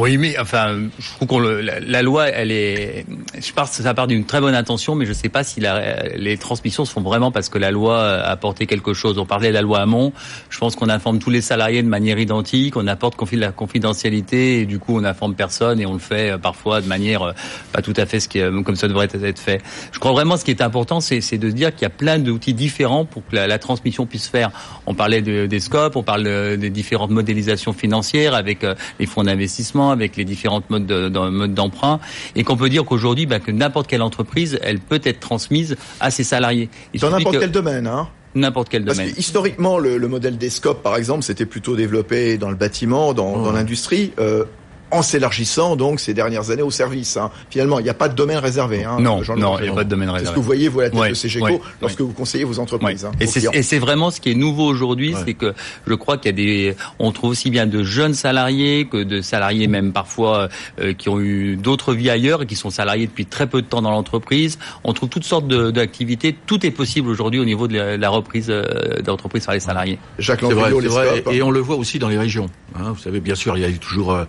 Oui, 0.00 0.16
mais 0.16 0.38
enfin, 0.38 0.78
je 0.98 1.10
trouve 1.10 1.28
qu'on 1.28 1.40
la, 1.40 1.78
la, 1.78 2.02
loi, 2.02 2.28
elle 2.28 2.52
est, 2.52 3.04
je 3.38 3.52
pense 3.52 3.70
ça 3.70 3.92
part 3.92 4.06
d'une 4.06 4.24
très 4.24 4.40
bonne 4.40 4.54
intention, 4.54 4.94
mais 4.94 5.04
je 5.04 5.10
ne 5.10 5.14
sais 5.14 5.28
pas 5.28 5.44
si 5.44 5.60
la, 5.60 6.08
les 6.16 6.38
transmissions 6.38 6.86
se 6.86 6.92
font 6.92 7.02
vraiment 7.02 7.30
parce 7.30 7.50
que 7.50 7.58
la 7.58 7.70
loi 7.70 8.00
a 8.00 8.30
apporté 8.30 8.66
quelque 8.66 8.94
chose. 8.94 9.18
On 9.18 9.26
parlait 9.26 9.48
de 9.48 9.54
la 9.54 9.60
loi 9.60 9.80
Hamon. 9.80 10.14
Je 10.48 10.58
pense 10.58 10.74
qu'on 10.74 10.88
informe 10.88 11.18
tous 11.18 11.28
les 11.28 11.42
salariés 11.42 11.82
de 11.82 11.88
manière 11.88 12.18
identique, 12.18 12.76
on 12.76 12.86
apporte 12.86 13.14
la 13.32 13.52
confidentialité 13.52 14.60
et 14.60 14.66
du 14.66 14.78
coup 14.78 14.96
on 14.96 15.04
informe 15.04 15.34
personne 15.34 15.80
et 15.80 15.86
on 15.86 15.92
le 15.92 15.98
fait 15.98 16.30
euh, 16.30 16.38
parfois 16.38 16.80
de 16.80 16.86
manière 16.86 17.22
euh, 17.22 17.32
pas 17.72 17.82
tout 17.82 17.92
à 17.96 18.06
fait 18.06 18.20
ce 18.20 18.28
qui, 18.28 18.40
comme 18.64 18.76
ça 18.76 18.88
devrait 18.88 19.08
être 19.12 19.38
fait. 19.38 19.60
Je 19.92 19.98
crois 19.98 20.12
vraiment 20.12 20.38
ce 20.38 20.44
qui 20.46 20.50
est 20.50 20.62
important, 20.62 21.00
c'est 21.00 21.38
de 21.38 21.50
dire 21.50 21.74
qu'il 21.74 21.82
y 21.82 21.86
a 21.86 21.90
plein 21.90 22.18
d'outils 22.18 22.54
différents 22.54 23.04
pour 23.04 23.22
que 23.26 23.36
la, 23.36 23.58
transmission 23.58 24.06
puisse 24.06 24.28
faire. 24.28 24.50
On 24.86 24.94
parlait 24.94 25.20
de, 25.20 25.44
des 25.44 25.60
scopes, 25.60 25.96
on 25.96 26.02
parle 26.02 26.24
de, 26.24 26.56
des 26.56 26.70
différentes 26.70 27.10
modélisations 27.10 27.74
financières 27.74 28.34
avec 28.34 28.64
euh, 28.64 28.74
les 28.98 29.04
fonds 29.04 29.24
d'investissement 29.24 29.89
avec 29.90 30.16
les 30.16 30.24
différentes 30.24 30.68
modes 30.70 30.86
d'emprunt, 30.86 32.00
et 32.36 32.44
qu'on 32.44 32.56
peut 32.56 32.68
dire 32.68 32.84
qu'aujourd'hui, 32.84 33.26
bah, 33.26 33.40
que 33.40 33.50
n'importe 33.50 33.86
quelle 33.86 34.02
entreprise, 34.02 34.58
elle 34.62 34.78
peut 34.78 35.00
être 35.04 35.20
transmise 35.20 35.76
à 36.00 36.10
ses 36.10 36.24
salariés. 36.24 36.68
Il 36.94 37.00
Dans 37.00 37.10
n'importe 37.10 37.36
que... 37.36 37.40
quel 37.40 37.52
domaine, 37.52 37.86
hein 37.86 38.08
N'importe 38.34 38.68
quel 38.68 38.84
Parce 38.84 38.98
domaine. 38.98 39.12
Que, 39.12 39.18
historiquement, 39.18 39.78
le, 39.78 39.98
le, 39.98 40.08
modèle 40.08 40.38
des 40.38 40.50
scopes, 40.50 40.82
par 40.82 40.96
exemple, 40.96 41.24
c'était 41.24 41.46
plutôt 41.46 41.74
développé 41.74 42.38
dans 42.38 42.50
le 42.50 42.54
bâtiment, 42.54 43.12
dans, 43.12 43.34
oh. 43.34 43.44
dans 43.44 43.52
l'industrie. 43.52 44.12
Euh, 44.20 44.44
en 44.90 45.02
s'élargissant 45.02 45.76
donc 45.76 46.00
ces 46.00 46.14
dernières 46.14 46.50
années 46.50 46.62
au 46.62 46.70
service. 46.70 47.16
Hein. 47.16 47.30
Finalement, 47.50 47.78
il 47.78 47.84
n'y 47.84 47.90
a 47.90 47.94
pas 47.94 48.08
de 48.08 48.14
domaine 48.14 48.38
réservé. 48.38 48.84
Hein, 48.84 48.96
non, 49.00 49.20
non, 49.36 49.58
il 49.58 49.64
n'y 49.64 49.68
a 49.68 49.74
pas 49.74 49.84
de 49.84 49.88
domaine 49.88 50.10
réservé. 50.10 50.26
C'est 50.26 50.30
ce 50.30 50.34
que 50.34 50.40
vous 50.40 50.46
voyez, 50.46 50.68
vous, 50.68 50.80
à 50.80 50.84
la 50.84 50.90
tête 50.90 50.98
ouais, 50.98 51.10
de 51.10 51.14
CGECO, 51.14 51.46
ouais, 51.46 51.60
lorsque 51.80 52.00
ouais. 52.00 52.06
vous 52.06 52.12
conseillez 52.12 52.44
vos 52.44 52.58
entreprises. 52.58 53.04
Hein, 53.04 53.12
et 53.20 53.62
c'est 53.62 53.78
vraiment 53.78 54.10
ce 54.10 54.20
qui 54.20 54.30
est 54.30 54.34
nouveau 54.34 54.66
aujourd'hui, 54.66 55.14
c'est 55.24 55.34
que 55.34 55.54
je 55.86 55.94
crois 55.94 56.18
qu'il 56.18 56.26
y 56.26 56.34
a 56.34 56.36
des, 56.36 56.76
on 56.98 57.12
trouve 57.12 57.30
aussi 57.30 57.50
bien 57.50 57.66
de 57.66 57.82
jeunes 57.82 58.14
salariés 58.14 58.88
que 58.90 59.02
de 59.02 59.20
salariés 59.20 59.66
même 59.66 59.92
parfois 59.92 60.48
euh, 60.80 60.92
qui 60.92 61.08
ont 61.08 61.20
eu 61.20 61.56
d'autres 61.56 61.94
vies 61.94 62.10
ailleurs 62.10 62.42
et 62.42 62.46
qui 62.46 62.56
sont 62.56 62.70
salariés 62.70 63.06
depuis 63.06 63.26
très 63.26 63.46
peu 63.46 63.62
de 63.62 63.66
temps 63.66 63.82
dans 63.82 63.90
l'entreprise. 63.90 64.58
On 64.84 64.92
trouve 64.92 65.08
toutes 65.08 65.24
sortes 65.24 65.48
d'activités. 65.48 66.36
Tout 66.46 66.64
est 66.66 66.70
possible 66.70 67.08
aujourd'hui 67.08 67.40
au 67.40 67.44
niveau 67.44 67.68
de 67.68 67.76
la, 67.76 67.96
la 67.96 68.08
reprise 68.08 68.46
euh, 68.50 69.00
d'entreprise 69.02 69.44
par 69.44 69.54
les 69.54 69.60
salariés. 69.60 69.98
Jacques 70.18 70.42
vrai, 70.42 70.70
vrai. 70.70 71.22
Et, 71.30 71.36
et 71.36 71.42
on 71.42 71.50
le 71.50 71.60
voit 71.60 71.76
aussi 71.76 71.98
dans 71.98 72.08
les 72.08 72.18
régions. 72.18 72.46
Hein. 72.76 72.92
Vous 72.92 73.00
savez, 73.00 73.20
bien 73.20 73.34
sûr, 73.34 73.56
il 73.56 73.62
y 73.62 73.64
a 73.64 73.70
toujours 73.78 74.12
euh, 74.12 74.24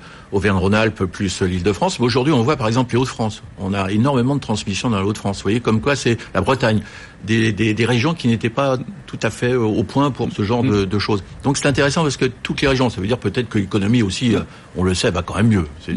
Auvergne-Rhône-Alpes 0.52 1.06
plus 1.06 1.42
l'Île-de-France. 1.42 2.00
Mais 2.00 2.06
aujourd'hui, 2.06 2.34
on 2.34 2.44
voit 2.44 2.58
par 2.58 2.68
exemple 2.68 2.94
les 2.94 3.00
Hauts-de-France. 3.00 3.44
On 3.60 3.74
a 3.74 3.92
énormément 3.92 4.36
de 4.36 4.42
transmissions 4.42 4.90
dans 4.90 5.00
les 5.00 5.06
Hauts-de-France. 5.06 5.38
Vous 5.38 5.44
voyez, 5.44 5.60
comme 5.60 5.82
quoi 5.82 5.96
c'est 5.96 6.18
la 6.34 6.42
Bretagne, 6.42 6.82
des, 7.26 7.52
des, 7.52 7.74
des, 7.74 7.86
régions 7.86 8.14
qui 8.14 8.28
n'étaient 8.28 8.50
pas 8.50 8.78
tout 9.06 9.20
à 9.22 9.30
fait 9.30 9.56
au 9.56 9.84
point 9.84 10.12
pour 10.12 10.30
ce 10.32 10.44
genre 10.44 10.64
de, 10.64 10.86
de, 10.86 11.00
choses. 11.00 11.24
Donc 11.44 11.58
c'est 11.58 11.68
intéressant 11.68 12.04
parce 12.04 12.18
que 12.18 12.26
toutes 12.26 12.62
les 12.62 12.68
régions, 12.68 12.90
ça 12.90 13.00
veut 13.00 13.08
dire 13.08 13.20
peut-être 13.20 13.50
que 13.50 13.60
l'économie 13.60 14.02
aussi, 14.02 14.36
euh, 14.36 14.42
on 14.76 14.84
le 14.84 14.94
sait, 14.94 15.12
va 15.12 15.22
quand 15.22 15.36
même 15.36 15.48
mieux. 15.48 15.68
C'est, 15.86 15.96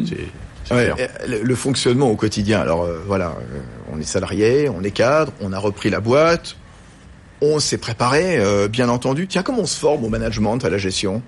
Ouais, 0.71 0.91
le 1.29 1.55
fonctionnement 1.55 2.11
au 2.11 2.17
quotidien. 2.17 2.61
Alors 2.61 2.85
euh, 2.85 3.03
voilà, 3.07 3.37
euh, 3.53 3.61
on 3.93 4.01
est 4.01 4.05
salarié, 4.05 4.69
on 4.69 4.83
est 4.83 4.91
cadre, 4.91 5.33
on 5.41 5.53
a 5.53 5.59
repris 5.59 5.91
la 5.91 6.01
boîte, 6.01 6.57
on 7.41 7.59
s'est 7.59 7.79
préparé, 7.79 8.39
euh, 8.39 8.69
bien 8.69 8.89
entendu. 8.89 9.27
Tiens, 9.27 9.43
comment 9.43 9.61
on 9.61 9.67
se 9.67 9.79
forme 9.79 10.05
au 10.05 10.09
management, 10.09 10.65
à 10.65 10.71
la 10.71 10.79
gestion? 10.79 11.23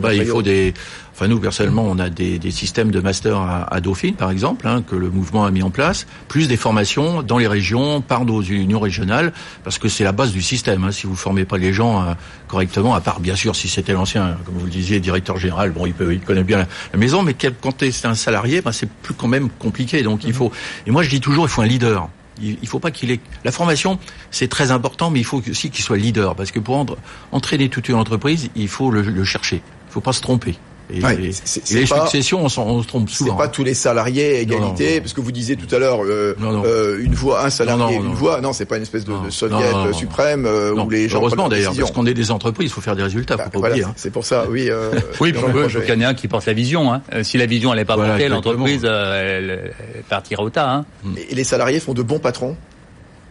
Bah, 0.00 0.14
il 0.14 0.24
faut 0.24 0.42
des. 0.42 0.74
Enfin, 1.14 1.28
nous 1.28 1.38
personnellement, 1.38 1.84
on 1.86 1.98
a 1.98 2.08
des, 2.08 2.38
des 2.38 2.50
systèmes 2.50 2.90
de 2.90 2.98
master 3.00 3.36
à, 3.36 3.72
à 3.72 3.80
Dauphine, 3.80 4.14
par 4.14 4.30
exemple, 4.30 4.66
hein, 4.66 4.82
que 4.82 4.96
le 4.96 5.10
mouvement 5.10 5.44
a 5.44 5.50
mis 5.50 5.62
en 5.62 5.68
place, 5.68 6.06
plus 6.26 6.48
des 6.48 6.56
formations 6.56 7.22
dans 7.22 7.36
les 7.36 7.46
régions 7.46 8.00
par 8.00 8.24
nos 8.24 8.40
unions 8.40 8.80
régionales, 8.80 9.32
parce 9.62 9.78
que 9.78 9.88
c'est 9.88 10.04
la 10.04 10.12
base 10.12 10.32
du 10.32 10.40
système. 10.40 10.84
Hein, 10.84 10.90
si 10.90 11.06
vous 11.06 11.14
formez 11.14 11.44
pas 11.44 11.58
les 11.58 11.74
gens 11.74 12.02
euh, 12.02 12.14
correctement, 12.48 12.94
à 12.94 13.02
part 13.02 13.20
bien 13.20 13.36
sûr 13.36 13.54
si 13.54 13.68
c'était 13.68 13.92
l'ancien, 13.92 14.38
comme 14.46 14.54
vous 14.54 14.64
le 14.64 14.70
disiez, 14.70 15.00
directeur 15.00 15.36
général, 15.36 15.70
bon, 15.70 15.84
il 15.84 15.92
peut, 15.92 16.14
il 16.14 16.20
connaît 16.20 16.44
bien 16.44 16.58
la, 16.58 16.66
la 16.92 16.98
maison, 16.98 17.22
mais 17.22 17.34
quand 17.34 17.84
c'est 17.90 18.06
un 18.06 18.14
salarié, 18.14 18.62
bah, 18.62 18.72
c'est 18.72 18.88
plus 18.88 19.14
quand 19.14 19.28
même 19.28 19.50
compliqué. 19.50 20.02
Donc, 20.02 20.24
il 20.24 20.32
faut. 20.32 20.50
Et 20.86 20.90
moi, 20.90 21.02
je 21.02 21.10
dis 21.10 21.20
toujours, 21.20 21.44
il 21.44 21.50
faut 21.50 21.62
un 21.62 21.66
leader. 21.66 22.08
Il 22.40 22.66
faut 22.66 22.78
pas 22.78 22.90
qu'il 22.90 23.10
ait. 23.10 23.20
La 23.44 23.52
formation, 23.52 23.98
c'est 24.30 24.48
très 24.48 24.70
important, 24.70 25.10
mais 25.10 25.20
il 25.20 25.24
faut 25.24 25.42
aussi 25.48 25.70
qu'il 25.70 25.84
soit 25.84 25.98
leader, 25.98 26.34
parce 26.34 26.50
que 26.50 26.60
pour 26.60 26.86
entraîner 27.30 27.68
toute 27.68 27.88
une 27.88 27.96
entreprise, 27.96 28.48
il 28.56 28.68
faut 28.68 28.90
le, 28.90 29.24
chercher. 29.24 29.62
Il 29.88 29.92
faut 29.92 30.00
pas 30.00 30.12
se 30.12 30.20
tromper. 30.20 30.56
Et, 30.92 31.02
ouais, 31.02 31.24
et, 31.24 31.32
c'est, 31.32 31.70
et 31.70 31.80
les 31.80 31.86
pas, 31.86 32.04
successions, 32.06 32.40
on, 32.40 32.60
on, 32.60 32.82
se 32.82 32.86
trompe 32.86 33.08
souvent. 33.08 33.32
C'est 33.32 33.36
pas 33.36 33.48
tous 33.48 33.64
les 33.64 33.74
salariés 33.74 34.36
à 34.36 34.40
égalité, 34.40 34.84
non, 34.88 34.94
non, 34.94 35.00
parce 35.00 35.12
que 35.12 35.20
vous 35.20 35.32
disiez 35.32 35.56
tout 35.56 35.72
à 35.74 35.78
l'heure 35.78 36.04
euh, 36.04 36.36
euh, 36.40 37.02
une 37.02 37.14
voix, 37.14 37.44
un 37.44 37.50
salarié, 37.50 37.96
une 37.96 38.12
voix. 38.12 38.40
Non, 38.40 38.52
c'est 38.52 38.66
pas 38.66 38.76
une 38.76 38.82
espèce 38.82 39.04
de, 39.04 39.12
de 39.24 39.30
soviet 39.30 39.92
suprême 39.92 40.44
euh, 40.46 40.74
où 40.74 40.90
les 40.90 41.08
gens. 41.08 41.18
Heureusement 41.18 41.48
d'ailleurs, 41.48 41.74
parce 41.76 41.90
qu'on 41.90 42.06
est 42.06 42.14
des 42.14 42.30
entreprises, 42.30 42.70
il 42.70 42.72
faut 42.72 42.80
faire 42.80 42.96
des 42.96 43.02
résultats. 43.02 43.36
Bah, 43.36 43.44
faut 43.44 43.50
pas 43.50 43.58
voilà, 43.58 43.74
oublier. 43.74 43.86
Hein. 43.88 43.94
C'est 43.96 44.10
pour 44.10 44.24
ça, 44.24 44.46
oui. 44.48 44.70
Oui, 45.20 45.32
il 45.34 45.34
faut 45.34 45.80
qu'il 45.80 45.88
y 45.88 45.92
en 45.92 46.00
ait 46.00 46.04
un 46.04 46.14
qui 46.14 46.28
porte 46.28 46.46
la 46.46 46.52
vision. 46.52 46.92
Hein. 46.92 47.02
Si 47.22 47.38
la 47.38 47.46
vision 47.46 47.72
elle 47.72 47.78
n'est 47.78 47.84
pas 47.84 47.94
voilà, 47.94 48.12
portée, 48.12 48.28
l'entreprise 48.28 48.84
elle, 48.84 49.50
elle, 49.50 50.02
partira 50.08 50.42
au 50.42 50.50
tas. 50.50 50.70
Hein. 50.70 50.84
Et 51.30 51.34
les 51.34 51.44
salariés 51.44 51.80
font 51.80 51.94
de 51.94 52.02
bons 52.02 52.18
patrons? 52.18 52.56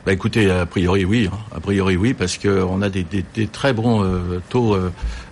Bah 0.05 0.13
écoutez, 0.13 0.49
a 0.49 0.65
priori 0.65 1.05
oui, 1.05 1.29
hein. 1.31 1.37
a 1.55 1.59
priori 1.59 1.95
oui, 1.95 2.15
parce 2.15 2.39
qu'on 2.39 2.81
a 2.81 2.89
des, 2.89 3.03
des, 3.03 3.23
des, 3.35 3.45
très 3.45 3.71
bons 3.71 4.03
euh, 4.03 4.41
taux 4.49 4.73
euh, 4.73 4.91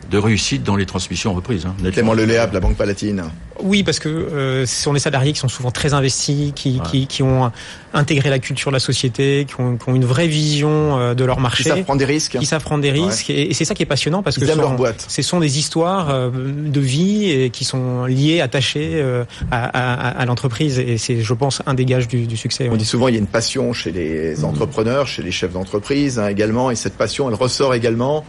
de 0.09 0.17
réussite 0.17 0.63
dans 0.63 0.75
les 0.75 0.85
transmissions 0.85 1.33
reprises. 1.33 1.65
Hein, 1.65 1.75
Clément 1.91 2.13
Leléab, 2.13 2.53
la 2.53 2.59
Banque 2.59 2.75
Palatine. 2.75 3.23
Oui, 3.61 3.83
parce 3.83 3.99
que 3.99 4.07
euh, 4.07 4.65
ce 4.65 4.83
sont 4.83 4.93
des 4.93 4.99
salariés 4.99 5.33
qui 5.33 5.39
sont 5.39 5.49
souvent 5.49 5.71
très 5.71 5.93
investis, 5.93 6.53
qui, 6.55 6.77
ouais. 6.77 6.89
qui, 6.89 7.07
qui, 7.07 7.23
ont 7.23 7.51
intégré 7.93 8.29
la 8.29 8.39
culture 8.39 8.71
de 8.71 8.75
la 8.75 8.79
société, 8.79 9.45
qui 9.45 9.59
ont, 9.59 9.75
qui 9.75 9.89
ont 9.89 9.95
une 9.95 10.05
vraie 10.05 10.27
vision 10.27 10.97
euh, 10.97 11.13
de 11.13 11.25
leur 11.25 11.39
marché. 11.39 11.63
Qui 11.63 11.69
savent 11.69 11.83
prendre 11.83 11.99
des 11.99 12.05
risques. 12.05 12.37
Qui 12.39 12.45
savent 12.45 12.63
prendre 12.63 12.81
des 12.81 12.91
risques. 12.91 13.27
Ouais. 13.29 13.35
Et, 13.35 13.51
et 13.51 13.53
c'est 13.53 13.65
ça 13.65 13.75
qui 13.75 13.83
est 13.83 13.85
passionnant 13.85 14.23
parce 14.23 14.37
Ils 14.37 14.45
que 14.47 14.53
sont, 14.53 14.75
boîte. 14.75 15.05
ce 15.07 15.21
sont 15.21 15.39
des 15.39 15.59
histoires 15.59 16.09
euh, 16.09 16.29
de 16.31 16.79
vie 16.79 17.29
et 17.29 17.49
qui 17.49 17.65
sont 17.65 18.05
liées, 18.05 18.39
attachées 18.39 18.91
euh, 18.93 19.25
à, 19.51 19.65
à, 19.65 20.21
à 20.21 20.25
l'entreprise. 20.25 20.79
Et 20.79 20.97
c'est, 20.97 21.21
je 21.21 21.33
pense, 21.33 21.61
un 21.65 21.73
des 21.73 21.85
gages 21.85 22.07
du, 22.07 22.27
du 22.27 22.37
succès. 22.37 22.69
On 22.71 22.77
dit 22.77 22.85
souvent 22.85 23.09
il 23.09 23.15
y 23.15 23.17
a 23.17 23.19
une 23.19 23.27
passion 23.27 23.73
chez 23.73 23.91
les 23.91 24.37
mmh. 24.37 24.45
entrepreneurs, 24.45 25.05
chez 25.07 25.21
les 25.21 25.31
chefs 25.31 25.51
d'entreprise 25.51 26.17
hein, 26.17 26.27
également. 26.29 26.71
Et 26.71 26.75
cette 26.75 26.95
passion, 26.97 27.27
elle 27.29 27.35
ressort 27.35 27.73
également 27.73 28.23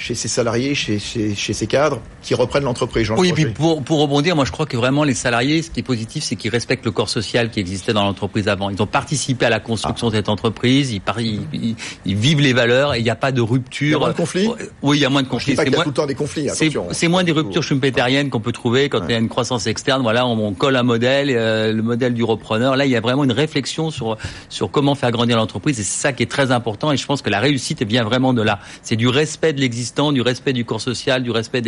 chez 0.00 0.14
ses 0.14 0.28
salariés, 0.28 0.74
chez, 0.74 0.98
chez, 0.98 1.34
chez 1.34 1.52
ses 1.52 1.66
cadres, 1.66 2.00
qui 2.22 2.34
reprennent 2.34 2.64
l'entreprise. 2.64 3.10
Oui, 3.18 3.28
et 3.28 3.32
puis 3.32 3.46
pour, 3.46 3.82
pour 3.82 4.00
rebondir, 4.00 4.34
moi 4.34 4.44
je 4.46 4.50
crois 4.50 4.64
que 4.66 4.76
vraiment 4.76 5.04
les 5.04 5.14
salariés, 5.14 5.60
ce 5.62 5.70
qui 5.70 5.80
est 5.80 5.84
positif, 5.84 6.24
c'est 6.24 6.36
qu'ils 6.36 6.50
respectent 6.50 6.86
le 6.86 6.90
corps 6.90 7.08
social 7.10 7.50
qui 7.50 7.60
existait 7.60 7.92
dans 7.92 8.04
l'entreprise 8.04 8.48
avant. 8.48 8.70
Ils 8.70 8.80
ont 8.82 8.86
participé 8.86 9.44
à 9.46 9.50
la 9.50 9.60
construction 9.60 10.08
de 10.08 10.14
cette 10.14 10.28
entreprise, 10.30 10.92
ils, 10.92 11.02
ils, 11.18 11.40
ils- 11.52 11.76
ils 12.06 12.16
vivent 12.16 12.40
les 12.40 12.52
valeurs 12.54 12.94
et 12.94 12.98
il 12.98 13.04
n'y 13.04 13.10
a 13.10 13.14
pas 13.16 13.30
de 13.32 13.40
rupture. 13.42 13.88
Il 13.88 13.90
y 13.90 13.94
a 13.94 13.98
moins 13.98 14.08
de 14.10 14.16
conflits 14.16 14.48
Oui, 14.82 14.96
il 14.98 15.00
y 15.00 15.04
a 15.04 15.10
moins 15.10 15.22
de 15.22 15.28
conflits. 15.28 15.54
C'est 15.54 15.70
moins- 15.70 15.84
tout 15.84 15.90
le 15.90 15.94
temps 15.94 16.06
des 16.06 16.14
conflits, 16.14 16.48
C'est 16.54 16.70
c'est 16.92 17.08
moins 17.08 17.22
des 17.24 17.32
ruptures 17.32 17.62
schumpeteriennes 17.62 18.30
qu'on 18.30 18.40
peut 18.40 18.52
trouver 18.52 18.88
quand 18.88 19.00
il 19.06 19.12
y 19.12 19.14
a 19.14 19.18
une 19.18 19.28
croissance 19.28 19.66
externe. 19.66 20.02
Voilà, 20.02 20.26
on, 20.26 20.46
on 20.46 20.52
colle 20.54 20.76
un 20.76 20.82
modèle, 20.82 21.28
euh, 21.30 21.72
le 21.72 21.82
modèle 21.82 22.14
du 22.14 22.24
repreneur. 22.24 22.74
Là, 22.76 22.86
il 22.86 22.90
y 22.90 22.96
a 22.96 23.00
vraiment 23.00 23.24
une 23.24 23.32
réflexion 23.32 23.90
sur 23.90 24.16
sur 24.48 24.70
comment 24.70 24.94
faire 24.94 25.10
grandir 25.10 25.36
l'entreprise. 25.36 25.78
Et 25.78 25.82
c'est 25.82 26.00
ça 26.00 26.12
qui 26.14 26.22
est 26.22 26.30
très 26.30 26.52
important. 26.52 26.90
Et 26.92 26.96
je 26.96 27.04
pense 27.06 27.20
que 27.22 27.28
la 27.30 27.40
réussite 27.40 27.82
vient 27.82 28.04
vraiment 28.04 28.32
de 28.32 28.42
là. 28.42 28.60
C'est 28.82 28.96
du 28.96 29.08
respect 29.08 29.52
de 29.52 29.60
du 30.12 30.20
respect 30.22 30.52
du 30.52 30.64
corps 30.64 30.80
social, 30.80 31.22
du 31.22 31.30
respect 31.30 31.62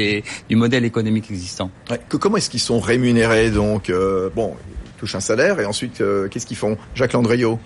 du 0.49 0.57
modèle 0.57 0.85
économique 0.85 1.31
existant. 1.31 1.71
Comment 2.09 2.37
est-ce 2.37 2.51
qu'ils 2.51 2.61
sont 2.61 2.81
rémunérés 2.81 3.51
donc 3.51 3.91
euh, 3.91 4.31
Bon, 4.35 4.55
ils 4.87 4.99
touchent 4.99 5.15
un 5.15 5.21
salaire 5.21 5.61
et 5.61 5.67
ensuite, 5.67 6.01
euh, 6.01 6.29
qu'est-ce 6.29 6.47
qu'ils 6.47 6.57
font? 6.57 6.77
Jacques 6.95 7.13
Landriot 7.13 7.59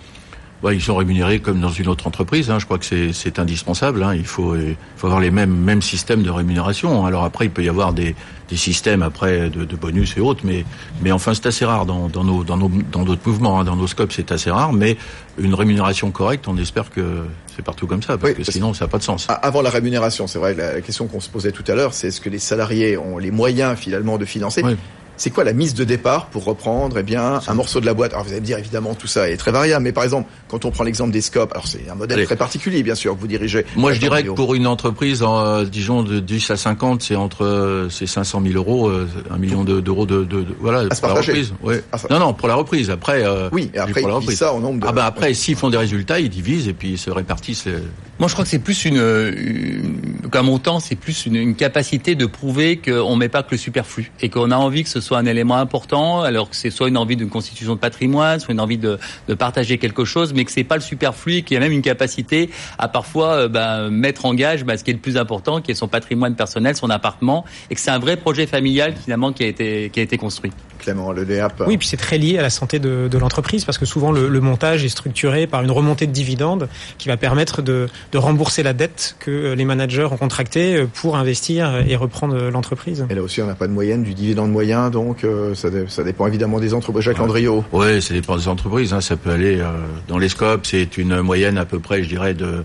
Ouais, 0.63 0.75
ils 0.75 0.81
sont 0.81 0.95
rémunérés 0.95 1.39
comme 1.39 1.61
dans 1.61 1.69
une 1.69 1.87
autre 1.87 2.07
entreprise. 2.07 2.49
Hein. 2.49 2.57
Je 2.57 2.65
crois 2.65 2.79
que 2.79 2.85
c'est- 2.85 3.37
indispensable. 3.39 4.01
Hein. 4.01 4.15
Il 4.15 4.25
faut, 4.25 4.55
il 4.55 4.75
faut 4.95 5.05
avoir 5.05 5.21
les 5.21 5.29
mêmes, 5.29 5.55
mêmes 5.55 5.83
systèmes 5.83 6.23
de 6.23 6.31
rémunération. 6.31 7.05
Alors 7.05 7.23
après, 7.25 7.45
il 7.45 7.51
peut 7.51 7.63
y 7.63 7.69
avoir 7.69 7.93
des, 7.93 8.15
des 8.49 8.57
systèmes 8.57 9.03
après 9.03 9.51
de, 9.51 9.65
de 9.65 9.75
bonus 9.75 10.15
et 10.17 10.19
autres, 10.19 10.41
mais, 10.43 10.65
mais 11.03 11.11
enfin, 11.11 11.35
c'est 11.35 11.45
assez 11.45 11.63
rare 11.63 11.85
dans, 11.85 12.07
dans 12.07 12.23
nos, 12.23 12.43
dans 12.43 12.57
nos, 12.57 12.71
dans 12.91 13.03
d'autres 13.03 13.21
mouvements, 13.27 13.59
hein. 13.59 13.65
dans 13.65 13.75
nos 13.75 13.85
scopes, 13.85 14.11
c'est 14.11 14.31
assez 14.31 14.49
rare. 14.49 14.73
Mais 14.73 14.97
une 15.37 15.53
rémunération 15.53 16.09
correcte, 16.09 16.47
on 16.47 16.57
espère 16.57 16.89
que 16.89 17.25
c'est 17.55 17.63
partout 17.63 17.85
comme 17.85 18.01
ça, 18.01 18.17
parce 18.17 18.31
Oui, 18.31 18.37
que 18.37 18.43
parce- 18.43 18.49
sinon, 18.51 18.73
ça 18.73 18.85
n'a 18.85 18.89
pas 18.89 18.97
de 18.97 19.03
sens. 19.03 19.27
Avant 19.29 19.61
la 19.61 19.69
rémunération, 19.69 20.25
c'est 20.25 20.39
vrai, 20.39 20.55
la 20.55 20.73
la 20.73 20.81
question 20.81 21.05
qu'on 21.05 21.19
se 21.19 21.29
posait 21.29 21.51
tout 21.51 21.63
à 21.67 21.75
l'heure, 21.75 21.93
c'est 21.93 22.07
est-ce 22.07 22.19
que 22.21 22.29
les 22.29 22.39
salariés 22.39 22.97
ont 22.97 23.19
les 23.19 23.29
moyens 23.31 23.77
finalement 23.77 24.17
de 24.17 24.25
financer? 24.25 24.63
Oui. 24.63 24.75
C'est 25.17 25.29
quoi 25.31 25.43
la 25.43 25.53
mise 25.53 25.73
de 25.73 25.83
départ 25.83 26.27
pour 26.27 26.45
reprendre 26.45 26.97
eh 26.99 27.03
bien 27.03 27.39
un 27.47 27.53
morceau 27.53 27.79
de 27.79 27.85
la 27.85 27.93
boîte? 27.93 28.13
Alors 28.13 28.23
vous 28.25 28.31
allez 28.31 28.41
me 28.41 28.45
dire 28.45 28.57
évidemment 28.57 28.93
tout 28.95 29.07
ça 29.07 29.29
est 29.29 29.37
très 29.37 29.51
variable, 29.51 29.83
mais 29.83 29.91
par 29.91 30.03
exemple 30.03 30.29
quand 30.47 30.63
on 30.65 30.71
prend 30.71 30.83
l'exemple 30.83 31.11
des 31.11 31.21
scopes, 31.21 31.51
alors 31.51 31.67
c'est 31.67 31.89
un 31.89 31.95
modèle 31.95 32.17
Allez. 32.19 32.25
très 32.25 32.35
particulier 32.35 32.83
bien 32.83 32.95
sûr 32.95 33.15
que 33.15 33.19
vous 33.19 33.27
dirigez. 33.27 33.65
Moi, 33.75 33.93
je 33.93 33.99
dirais 33.99 34.23
que 34.23 34.29
pour 34.29 34.55
une 34.55 34.67
entreprise, 34.67 35.23
euh, 35.27 35.65
disons 35.65 36.03
de 36.03 36.19
10 36.19 36.51
à 36.51 36.57
50, 36.57 37.01
c'est 37.01 37.15
entre 37.15 37.43
euh, 37.45 37.89
c'est 37.89 38.07
500 38.07 38.41
000 38.43 38.55
euros, 38.55 38.87
euh, 38.89 39.07
un 39.31 39.37
million 39.37 39.63
de- 39.63 39.81
d'euros 39.81 40.05
de, 40.05 40.23
de, 40.23 40.41
de- 40.43 40.55
voilà 40.59 40.81
À 40.89 40.95
pour 40.95 41.07
la 41.09 41.13
reprise. 41.15 41.53
Ouais. 41.63 41.83
À 41.91 41.97
se- 41.97 42.07
Non, 42.11 42.19
non, 42.19 42.33
pour 42.33 42.47
la 42.47 42.55
reprise. 42.55 42.89
Après, 42.89 43.23
euh, 43.25 43.49
Oui, 43.51 43.71
et 43.73 43.79
après 43.79 44.01
ils 44.03 44.31
ça 44.35 44.53
nombre 44.53 44.79
de. 44.81 44.87
Ah 44.87 44.91
ben 44.91 45.03
après, 45.03 45.33
s'ils 45.33 45.55
font 45.55 45.69
des 45.69 45.77
résultats, 45.77 46.19
ils 46.19 46.29
divisent 46.29 46.67
et 46.67 46.73
puis 46.73 46.91
ils 46.91 46.97
se 46.97 47.09
répartissent. 47.09 47.65
Les... 47.65 47.73
Moi, 48.19 48.27
je 48.27 48.33
crois 48.33 48.45
que 48.45 48.49
c'est 48.51 48.59
plus 48.59 48.85
une, 48.85 48.97
une 48.97 50.29
qu'un 50.31 50.41
montant, 50.43 50.79
c'est 50.79 50.95
plus 50.95 51.25
une, 51.25 51.35
une 51.35 51.55
capacité 51.55 52.15
de 52.15 52.25
prouver 52.25 52.77
qu'on 52.77 53.15
met 53.15 53.29
pas 53.29 53.43
que 53.43 53.51
le 53.51 53.57
superflu 53.57 54.11
et 54.21 54.29
qu'on 54.29 54.51
a 54.51 54.55
envie 54.55 54.83
que 54.83 54.89
ce 54.89 55.01
soit 55.01 55.06
un 55.15 55.25
élément 55.25 55.57
important, 55.57 56.21
alors 56.21 56.49
que 56.49 56.55
c'est 56.55 56.69
soit 56.69 56.89
une 56.89 56.97
envie 56.97 57.15
d'une 57.15 57.29
constitution 57.29 57.75
de 57.75 57.79
patrimoine, 57.79 58.39
soit 58.39 58.53
une 58.53 58.59
envie 58.59 58.77
de, 58.77 58.99
partager 59.37 59.77
quelque 59.77 60.05
chose, 60.05 60.33
mais 60.33 60.45
que 60.45 60.51
c'est 60.51 60.63
pas 60.63 60.75
le 60.75 60.81
superflu 60.81 61.43
qu'il 61.43 61.55
y 61.55 61.57
a 61.57 61.59
même 61.59 61.71
une 61.71 61.81
capacité 61.81 62.49
à 62.77 62.87
parfois 62.87 63.33
euh, 63.33 63.47
ben, 63.47 63.89
mettre 63.89 64.25
en 64.25 64.33
gage 64.33 64.65
ben, 64.65 64.77
ce 64.77 64.83
qui 64.83 64.91
est 64.91 64.93
le 64.93 64.99
plus 64.99 65.17
important, 65.17 65.61
qui 65.61 65.71
est 65.71 65.75
son 65.75 65.87
patrimoine 65.87 66.35
personnel, 66.35 66.75
son 66.75 66.89
appartement, 66.89 67.45
et 67.69 67.75
que 67.75 67.81
c'est 67.81 67.91
un 67.91 67.99
vrai 67.99 68.17
projet 68.17 68.47
familial 68.47 68.95
finalement 68.95 69.31
qui 69.31 69.43
a 69.43 69.47
été 69.47 69.89
qui 69.91 69.99
a 69.99 70.03
été 70.03 70.17
construit. 70.17 70.51
Clément 70.87 71.11
Le 71.11 71.23
Léap. 71.23 71.63
Oui, 71.67 71.77
puis 71.77 71.85
c'est 71.87 71.97
très 71.97 72.17
lié 72.17 72.37
à 72.37 72.41
la 72.41 72.49
santé 72.49 72.79
de, 72.79 73.09
de 73.11 73.17
l'entreprise 73.17 73.65
parce 73.65 73.77
que 73.77 73.85
souvent 73.85 74.13
le, 74.13 74.29
le 74.29 74.39
montage 74.39 74.85
est 74.85 74.89
structuré 74.89 75.45
par 75.45 75.61
une 75.61 75.71
remontée 75.71 76.07
de 76.07 76.13
dividendes 76.13 76.69
qui 76.97 77.09
va 77.09 77.17
permettre 77.17 77.61
de, 77.61 77.89
de 78.13 78.17
rembourser 78.17 78.63
la 78.63 78.71
dette 78.71 79.15
que 79.19 79.29
euh, 79.31 79.53
les 79.55 79.65
managers 79.65 80.05
ont 80.09 80.15
contractée 80.17 80.85
pour 80.93 81.17
investir 81.17 81.83
et 81.85 81.95
reprendre 81.97 82.49
l'entreprise. 82.49 83.05
Et 83.09 83.15
là 83.15 83.21
aussi, 83.21 83.41
on 83.41 83.47
n'a 83.47 83.55
pas 83.55 83.67
de 83.67 83.73
moyenne, 83.73 84.03
du 84.03 84.13
dividende 84.13 84.49
moyen, 84.51 84.89
donc 84.89 85.25
euh, 85.25 85.53
ça, 85.55 85.69
dé- 85.69 85.85
ça 85.89 86.03
dépend 86.03 86.25
évidemment 86.27 86.59
des 86.61 86.73
entreprises. 86.73 87.03
Jacques 87.03 87.17
Landriot. 87.17 87.65
Ouais, 87.73 87.99
ça 87.99 88.13
dépend 88.13 88.37
des 88.37 88.47
entreprises. 88.47 88.93
Hein. 88.93 89.01
Ça 89.01 89.17
peut 89.17 89.31
aller 89.31 89.59
euh, 89.59 89.65
dans 90.07 90.17
les 90.17 90.29
scopes, 90.29 90.65
c'est 90.65 90.97
une 90.97 91.21
moyenne 91.21 91.57
à 91.57 91.65
peu 91.65 91.79
près, 91.79 92.01
je 92.01 92.07
dirais, 92.07 92.33
de 92.33 92.63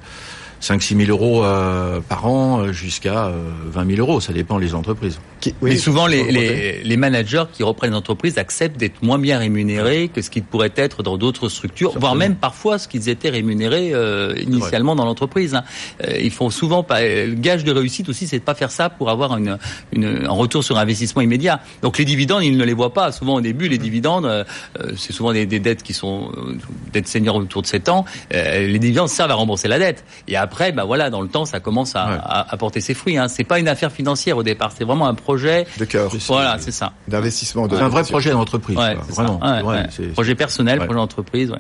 5-6 0.63 1.05
000 1.07 1.11
euros 1.11 1.45
euh, 1.45 2.01
par 2.09 2.27
an 2.27 2.61
euh, 2.61 2.73
jusqu'à 2.73 3.27
euh, 3.27 3.33
20 3.67 3.97
000 3.97 3.99
euros. 3.99 4.21
Ça 4.21 4.33
dépend 4.33 4.59
des 4.61 4.75
entreprises. 4.75 5.19
Qui- 5.41 5.55
Mais 5.61 5.77
souvent, 5.77 6.07
les, 6.07 6.31
les, 6.31 6.83
les 6.85 6.97
managers 6.97 7.45
qui 7.53 7.65
reprennent 7.65 7.91
l'entreprise 7.93 8.39
acceptent 8.39 8.77
d'être 8.79 9.03
moins 9.03 9.19
bien 9.19 9.39
rémunérés 9.39 10.09
que 10.15 10.23
ce 10.23 10.31
qu'ils 10.31 10.45
pourraient 10.45 10.73
être 10.77 11.03
dans 11.03 11.17
d'autres 11.19 11.49
structures, 11.49 11.99
voire 11.99 12.15
même 12.15 12.37
parfois 12.37 12.79
ce 12.79 12.87
qu'ils 12.87 13.09
étaient 13.09 13.29
rémunérés 13.31 13.91
euh, 13.93 14.35
initialement 14.41 14.95
dans 14.95 15.05
l'entreprise. 15.05 15.57
hein. 15.57 15.65
Euh, 16.07 16.17
ils 16.21 16.31
font 16.31 16.49
souvent 16.51 16.85
pas. 16.85 17.01
Le 17.03 17.35
gage 17.35 17.65
de 17.65 17.73
réussite 17.73 18.09
aussi, 18.09 18.29
c'est 18.29 18.39
de 18.39 18.45
pas 18.45 18.55
faire 18.55 18.71
ça 18.71 18.89
pour 18.89 19.11
avoir 19.11 19.37
une, 19.37 19.59
une, 19.93 20.27
un 20.27 20.31
retour 20.31 20.63
sur 20.63 20.79
investissement 20.79 21.23
immédiat. 21.23 21.61
Donc 21.83 21.99
les 21.99 22.05
dividendes, 22.05 22.45
ils 22.45 22.57
ne 22.57 22.65
les 22.65 22.75
voient 22.75 22.93
pas. 22.95 23.11
Souvent 23.11 23.35
au 23.35 23.41
début, 23.41 23.69
les 23.69 23.79
dividendes, 23.79 24.27
euh, 24.27 24.45
euh, 24.81 24.93
c'est 24.97 25.13
souvent 25.13 25.33
des, 25.33 25.45
des 25.47 25.59
dettes 25.59 25.83
qui 25.83 25.93
sont 25.93 26.31
euh, 26.37 26.55
dettes 26.93 27.09
seniors 27.09 27.35
autour 27.35 27.63
de 27.63 27.67
7 27.67 27.89
ans. 27.89 28.05
Euh, 28.33 28.69
les 28.69 28.79
dividendes 28.79 29.09
servent 29.09 29.33
à 29.33 29.35
rembourser 29.35 29.67
la 29.67 29.81
dette. 29.81 30.05
Et 30.29 30.37
après, 30.37 30.52
bah 30.73 30.85
voilà, 30.85 31.11
dans 31.11 31.21
le 31.21 31.29
temps, 31.29 31.45
ça 31.45 31.61
commence 31.61 31.97
à, 31.97 32.07
Ouais. 32.07 32.19
à, 32.23 32.53
à 32.53 32.57
porter 32.57 32.81
ses 32.81 32.95
fruits. 32.95 33.17
Hein. 33.17 33.29
C'est 33.29 33.45
pas 33.45 33.59
une 33.59 33.69
affaire 33.69 33.91
financière 33.91 34.37
au 34.37 34.43
départ. 34.43 34.73
C'est 34.77 34.85
vraiment 34.85 35.07
un 35.09 35.15
projet. 35.15 35.67
de 35.79 35.85
cœur, 35.85 36.11
Voilà, 36.29 36.57
c'est 36.59 36.71
ça. 36.73 36.93
d'investissement. 37.09 37.67
C'est 37.71 37.77
un 37.77 37.89
vrai 37.89 38.03
projet 38.05 38.31
d'entreprise. 38.31 38.77
Ouais, 38.77 38.95
Vraiment. 39.09 39.41
Ouais, 39.65 39.87
Projet 40.13 40.35
personnel, 40.35 40.79
projet 40.79 40.95
d'entreprise. 40.95 41.53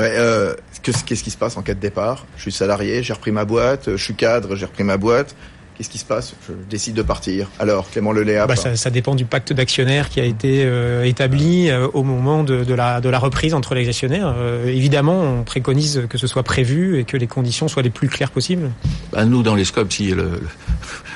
Euh, 0.00 0.54
qu'est-ce 0.82 1.04
qui 1.24 1.30
se 1.30 1.36
passe 1.36 1.56
en 1.56 1.62
cas 1.62 1.74
de 1.74 1.80
départ? 1.80 2.26
Je 2.36 2.42
suis 2.42 2.52
salarié, 2.52 3.02
j'ai 3.02 3.12
repris 3.12 3.30
ma 3.32 3.44
boîte, 3.44 3.90
je 3.96 4.02
suis 4.02 4.14
cadre, 4.14 4.56
j'ai 4.56 4.66
repris 4.66 4.84
ma 4.84 4.96
boîte. 4.96 5.34
Qu'est-ce 5.80 5.88
qui 5.88 5.96
se 5.96 6.04
passe? 6.04 6.34
Je 6.46 6.52
décide 6.68 6.92
de 6.92 7.00
partir. 7.00 7.48
Alors, 7.58 7.88
Clément 7.88 8.12
Leléap. 8.12 8.46
Bah, 8.46 8.54
ça, 8.54 8.76
ça 8.76 8.90
dépend 8.90 9.14
du 9.14 9.24
pacte 9.24 9.54
d'actionnaires 9.54 10.10
qui 10.10 10.20
a 10.20 10.24
été 10.24 10.62
euh, 10.66 11.04
établi 11.04 11.70
euh, 11.70 11.88
au 11.94 12.02
moment 12.02 12.44
de, 12.44 12.64
de, 12.64 12.74
la, 12.74 13.00
de 13.00 13.08
la 13.08 13.18
reprise 13.18 13.54
entre 13.54 13.74
les 13.74 13.88
actionnaires. 13.88 14.34
Euh, 14.36 14.66
évidemment, 14.66 15.18
on 15.22 15.42
préconise 15.42 16.02
que 16.10 16.18
ce 16.18 16.26
soit 16.26 16.42
prévu 16.42 16.98
et 16.98 17.04
que 17.04 17.16
les 17.16 17.26
conditions 17.26 17.66
soient 17.66 17.82
les 17.82 17.88
plus 17.88 18.08
claires 18.10 18.30
possibles. 18.30 18.70
Bah, 19.10 19.24
nous, 19.24 19.42
dans 19.42 19.54
les 19.54 19.64
scopes, 19.64 19.90
si 19.90 20.10
le, 20.10 20.16
le, 20.24 20.40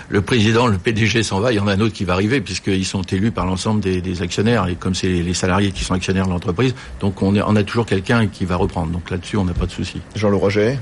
le 0.09 0.23
président, 0.23 0.67
le 0.67 0.79
PDG 0.79 1.23
s'en 1.25 1.41
va, 1.41 1.53
il 1.53 1.57
y 1.57 1.61
en 1.61 1.67
a 1.67 1.75
un 1.75 1.81
autre 1.81 1.93
qui 1.93 2.05
va 2.05 2.15
arriver, 2.15 2.41
puisqu'ils 2.41 2.87
sont 2.87 3.03
élus 3.03 3.33
par 3.33 3.45
l'ensemble 3.45 3.83
des, 3.83 4.01
des 4.01 4.23
actionnaires, 4.23 4.67
et 4.69 4.77
comme 4.77 4.95
c'est 4.95 5.09
les 5.09 5.35
salariés 5.35 5.73
qui 5.73 5.85
sont 5.85 5.93
actionnaires 5.93 6.25
de 6.25 6.33
l'entreprise, 6.33 6.75
donc 7.01 7.21
on, 7.21 7.35
est, 7.35 7.43
on 7.43 7.55
a 7.55 7.65
toujours 7.65 7.85
quelqu'un 7.85 8.29
qui 8.29 8.47
va 8.47 8.57
reprendre. 8.57 8.91
Donc 8.93 9.11
là-dessus, 9.11 9.37
on 9.37 9.45
n'a 9.45 9.53
pas 9.53 9.67
de 9.67 9.73
souci. 9.73 10.01
Jean 10.17 10.31
Le 10.31 10.37
Roger. 10.37 10.79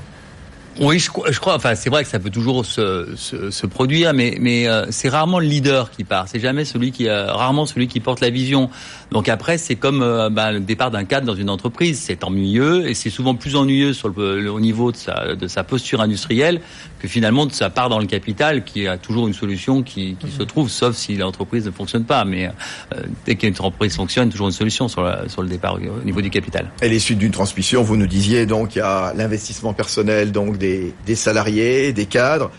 Oui, 0.79 0.97
je, 0.99 1.09
crois- 1.09 1.31
je 1.31 1.39
crois. 1.39 1.55
Enfin, 1.55 1.75
c'est 1.75 1.89
vrai 1.89 2.03
que 2.03 2.09
ça 2.09 2.19
peut 2.19 2.29
toujours 2.29 2.65
se, 2.65 3.09
se, 3.15 3.51
se 3.51 3.65
produire, 3.67 4.13
mais, 4.13 4.37
mais 4.39 4.67
euh, 4.67 4.85
c'est 4.89 5.09
rarement 5.09 5.39
le 5.39 5.45
leader 5.45 5.91
qui 5.91 6.03
part. 6.03 6.27
C'est 6.27 6.39
jamais 6.39 6.65
celui 6.65 6.91
qui, 6.91 7.07
euh, 7.07 7.31
rarement 7.31 7.65
celui 7.65 7.87
qui 7.87 7.99
porte 7.99 8.21
la 8.21 8.29
vision. 8.29 8.69
Donc 9.11 9.29
après, 9.29 9.57
c'est 9.59 9.75
comme 9.75 10.01
euh, 10.01 10.29
bah, 10.29 10.51
le 10.51 10.59
départ 10.59 10.89
d'un 10.89 11.03
cadre 11.03 11.27
dans 11.27 11.35
une 11.35 11.49
entreprise. 11.49 11.99
C'est 12.01 12.23
ennuyeux 12.23 12.87
et 12.87 12.93
c'est 12.95 13.09
souvent 13.11 13.35
plus 13.35 13.55
ennuyeux 13.55 13.93
sur 13.93 14.09
le, 14.09 14.41
le- 14.41 14.51
au 14.51 14.59
niveau 14.59 14.91
de 14.91 14.97
sa, 14.97 15.35
de 15.35 15.47
sa 15.47 15.63
posture 15.63 16.01
industrielle 16.01 16.61
que 16.99 17.07
finalement 17.07 17.45
de 17.45 17.51
sa 17.51 17.69
part 17.69 17.89
dans 17.89 17.99
le 17.99 18.05
capital, 18.07 18.63
qui 18.63 18.87
a 18.87 18.97
toujours 18.97 19.27
une 19.27 19.33
solution 19.33 19.83
qui, 19.83 20.15
qui 20.19 20.31
se 20.31 20.41
trouve, 20.43 20.69
sauf 20.69 20.95
si 20.95 21.15
l'entreprise 21.17 21.65
ne 21.65 21.71
fonctionne 21.71 22.05
pas. 22.05 22.23
Mais 22.25 22.47
euh, 22.47 23.01
dès 23.25 23.35
qu'une 23.35 23.51
entreprise 23.51 23.95
fonctionne, 23.95 24.29
toujours 24.29 24.47
une 24.47 24.53
solution 24.53 24.87
sur, 24.87 25.01
la- 25.03 25.27
sur 25.29 25.43
le 25.43 25.49
départ 25.49 25.75
au 25.75 26.03
niveau 26.05 26.21
du 26.21 26.29
capital. 26.29 26.71
Et 26.81 26.89
les 26.89 26.99
suites 26.99 27.19
d'une 27.19 27.31
transmission, 27.31 27.83
vous 27.83 27.97
nous 27.97 28.07
disiez 28.07 28.45
donc 28.45 28.75
il 28.75 28.79
y 28.79 28.81
a 28.81 29.13
l'investissement 29.15 29.73
personnel 29.73 30.31
donc 30.31 30.57
des, 31.05 31.15
salariés, 31.15 31.93
des 31.93 32.05
cadres, 32.05 32.51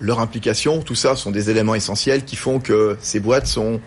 leur 0.00 0.20
implication, 0.20 0.82
tout 0.82 0.94
ça 0.94 1.16
sont 1.16 1.30
des 1.30 1.50
éléments 1.50 1.74
essentiels 1.74 2.24
qui 2.24 2.36
font 2.36 2.58
que 2.58 2.96
ces 3.00 3.20
boîtes 3.20 3.46
sont 3.46 3.80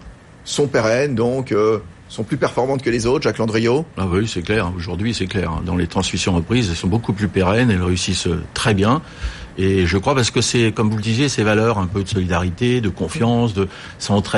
sont 0.47 0.67
pérennes, 0.67 1.15
donc 1.15 1.51
euh, 1.51 1.79
sont 2.07 2.23
plus 2.23 2.37
performantes 2.37 2.83
que 2.83 2.91
les 2.91 3.07
autres. 3.07 3.23
Jacques 3.23 3.39
Landriot. 3.39 3.83
Ah 3.97 4.05
oui, 4.07 4.27
c'est 4.27 4.43
clair. 4.43 4.71
Aujourd'hui, 4.77 5.13
c'est 5.13 5.25
clair. 5.25 5.59
Dans 5.65 5.75
les 5.75 5.87
transmissions 5.87 6.33
reprises, 6.33 6.69
elles 6.69 6.75
sont 6.75 6.87
beaucoup 6.87 7.13
plus 7.13 7.27
pérennes, 7.27 7.71
elles 7.71 7.81
réussissent 7.81 8.27
euh, 8.27 8.43
très 8.53 8.75
bien. 8.75 9.01
Et 9.57 9.87
je 9.87 9.97
crois 9.97 10.13
parce 10.13 10.31
que 10.31 10.41
c'est, 10.41 10.71
comme 10.71 10.89
vous 10.89 10.97
le 10.97 11.01
disiez, 11.01 11.29
ces 11.29 11.43
valeurs 11.43 11.79
un 11.79 11.87
peu 11.87 12.03
de 12.03 12.09
solidarité, 12.09 12.79
de 12.79 12.89
confiance, 12.89 13.53
de 13.53 13.67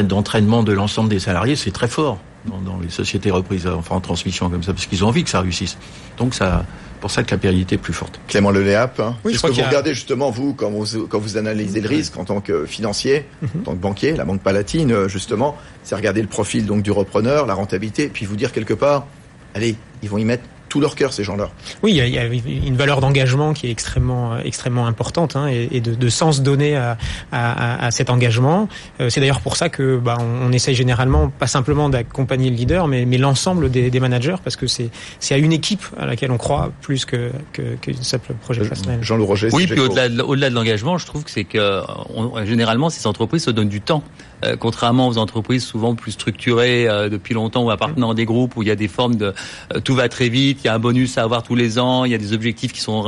d'entraînement 0.03 0.63
de 0.63 0.71
l'ensemble 0.71 1.09
des 1.09 1.19
salariés, 1.19 1.55
c'est 1.55 1.71
très 1.71 1.87
fort 1.87 2.19
dans, 2.45 2.59
dans 2.59 2.79
les 2.79 2.89
sociétés 2.89 3.31
reprises, 3.31 3.67
enfin 3.67 3.95
en 3.95 4.01
transmission 4.01 4.49
comme 4.49 4.63
ça, 4.63 4.73
parce 4.73 4.85
qu'ils 4.85 5.03
ont 5.03 5.07
envie 5.07 5.23
que 5.23 5.29
ça 5.29 5.41
réussisse. 5.41 5.77
Donc 6.17 6.33
ça, 6.33 6.65
pour 7.07 7.11
ça 7.15 7.23
que 7.23 7.31
la 7.31 7.37
pérennité 7.37 7.75
est 7.75 7.77
plus 7.77 7.93
forte. 7.93 8.19
Clément 8.27 8.51
Leléap. 8.51 8.99
Hein. 8.99 9.15
Oui, 9.23 9.31
je 9.33 9.37
Qu'est-ce 9.37 9.37
crois 9.39 9.49
que 9.49 9.55
vous 9.55 9.61
a- 9.61 9.67
regardez 9.67 9.93
justement 9.93 10.29
vous 10.29 10.53
quand 10.53 10.69
vous 10.69 11.07
quand 11.07 11.19
vous 11.19 11.37
analysez 11.37 11.79
le 11.81 11.87
risque 11.87 12.17
en 12.17 12.25
tant 12.25 12.41
que 12.41 12.65
financier, 12.65 13.25
en 13.43 13.59
tant 13.63 13.71
que 13.71 13.77
banquier, 13.81 14.11
la 14.13 14.25
banque 14.25 14.41
palatine 14.41 14.91
euh, 14.91 15.07
justement, 15.07 15.55
c'est 15.83 15.95
regarder 15.95 16.21
le 16.21 16.27
profil 16.27 16.65
donc 16.65 16.83
du 16.83 16.91
repreneur, 16.91 17.45
la 17.45 17.53
rentabilité, 17.53 18.07
puis 18.09 18.25
vous 18.25 18.35
dire 18.35 18.51
quelque 18.51 18.73
part, 18.73 19.07
allez, 19.55 19.75
ils 20.03 20.09
vont 20.09 20.17
y 20.17 20.25
mettre 20.25 20.43
tout 20.69 20.79
leur 20.79 20.95
cœur 20.95 21.13
ces 21.13 21.23
gens-là. 21.23 21.49
Oui, 21.83 21.91
il 21.91 22.13
y, 22.13 22.17
a, 22.17 22.25
une 22.25 22.75
valeur 22.75 23.01
d'engagement 23.01 23.53
qui 23.53 23.67
est 23.67 23.71
extrêmement 23.71 24.37
extrêmement 24.39 24.87
importante 24.87 25.35
hein, 25.35 25.47
et, 25.47 25.81
de, 25.81 25.95
de, 25.95 26.09
sens 26.09 26.41
donné 26.41 26.75
à, 26.75 26.97
à, 27.31 27.85
à 27.85 27.91
cet 27.91 28.09
engagement. 28.09 28.67
Euh, 28.99 29.09
c'est 29.09 29.19
d'ailleurs 29.19 29.41
pour 29.41 29.55
ça 29.55 29.69
que 29.69 29.97
bah, 29.97 30.17
on, 30.19 30.47
on, 30.47 30.51
essaye 30.51 30.75
généralement 30.75 31.29
pas 31.29 31.47
simplement 31.47 31.89
d'accompagner 31.89 32.49
le 32.49 32.55
leader, 32.55 32.87
mais, 32.87 33.05
mais 33.05 33.17
l'ensemble 33.17 33.69
des, 33.69 33.89
des, 33.89 33.99
managers, 33.99 34.35
parce 34.43 34.55
que 34.55 34.67
c'est 34.67 34.89
c'est 35.19 35.35
à 35.35 35.37
une 35.37 35.53
équipe 35.53 35.83
à 35.97 36.05
laquelle 36.05 36.31
on 36.31 36.37
croit 36.37 36.71
plus 36.81 37.05
que 37.05 37.31
qu'une 37.53 37.77
que 37.77 37.93
simple 38.01 38.33
projet 38.33 38.67
personnel. 38.67 38.99
Jean-Loup 39.01 39.25
Roger. 39.25 39.49
Oui, 39.53 39.67
puis 39.67 39.79
au-delà 39.79 40.09
de, 40.09 40.21
au-delà 40.21 40.49
de 40.49 40.55
l'engagement, 40.55 40.97
je 40.97 41.05
trouve 41.05 41.23
que 41.23 41.31
c'est 41.31 41.43
que 41.43 41.81
on, 42.13 42.45
généralement 42.45 42.89
ces 42.89 43.05
entreprises 43.07 43.43
se 43.43 43.51
donnent 43.51 43.69
du 43.69 43.81
temps. 43.81 44.03
Euh, 44.45 44.55
contrairement 44.55 45.07
aux 45.07 45.17
entreprises 45.17 45.63
souvent 45.63 45.95
plus 45.95 46.11
structurées 46.11 46.87
euh, 46.87 47.09
depuis 47.09 47.33
longtemps 47.33 47.63
ou 47.63 47.71
appartenant 47.71 48.11
à 48.11 48.13
des 48.13 48.25
groupes 48.25 48.55
où 48.55 48.61
il 48.61 48.67
y 48.67 48.71
a 48.71 48.75
des 48.75 48.87
formes 48.87 49.15
de 49.15 49.33
euh, 49.73 49.79
tout 49.79 49.95
va 49.95 50.09
très 50.09 50.29
vite, 50.29 50.59
il 50.63 50.67
y 50.67 50.69
a 50.69 50.75
un 50.75 50.79
bonus 50.79 51.17
à 51.17 51.23
avoir 51.23 51.41
tous 51.41 51.55
les 51.55 51.79
ans, 51.79 52.05
il 52.05 52.11
y 52.11 52.15
a 52.15 52.19
des 52.19 52.33
objectifs 52.33 52.71
qui 52.71 52.81
sont 52.81 53.07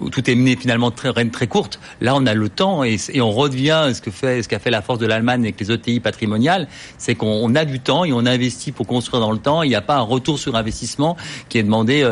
où 0.00 0.10
tout 0.10 0.30
est 0.30 0.34
mené 0.34 0.56
finalement 0.56 0.90
très 0.90 1.12
très 1.30 1.46
courte. 1.46 1.80
Là, 2.00 2.14
on 2.14 2.26
a 2.26 2.34
le 2.34 2.48
temps 2.48 2.84
et, 2.84 2.98
on 3.20 3.30
revient 3.30 3.90
ce 3.94 4.00
que 4.00 4.10
fait 4.10 4.42
ce 4.42 4.48
qu'a 4.48 4.58
fait 4.58 4.70
la 4.70 4.82
force 4.82 4.98
de 4.98 5.06
l'Allemagne 5.06 5.42
avec 5.42 5.58
les 5.60 5.72
ETI 5.72 6.00
patrimoniales, 6.00 6.68
c'est 6.98 7.14
qu'on 7.14 7.54
a 7.54 7.64
du 7.64 7.80
temps 7.80 8.04
et 8.04 8.12
on 8.12 8.26
investit 8.26 8.72
pour 8.72 8.86
construire 8.86 9.20
dans 9.20 9.32
le 9.32 9.38
temps. 9.38 9.62
Il 9.62 9.68
n'y 9.68 9.74
a 9.74 9.82
pas 9.82 9.96
un 9.96 10.02
retour 10.02 10.38
sur 10.38 10.56
investissement 10.56 11.16
qui 11.48 11.58
est 11.58 11.62
demandé 11.62 12.02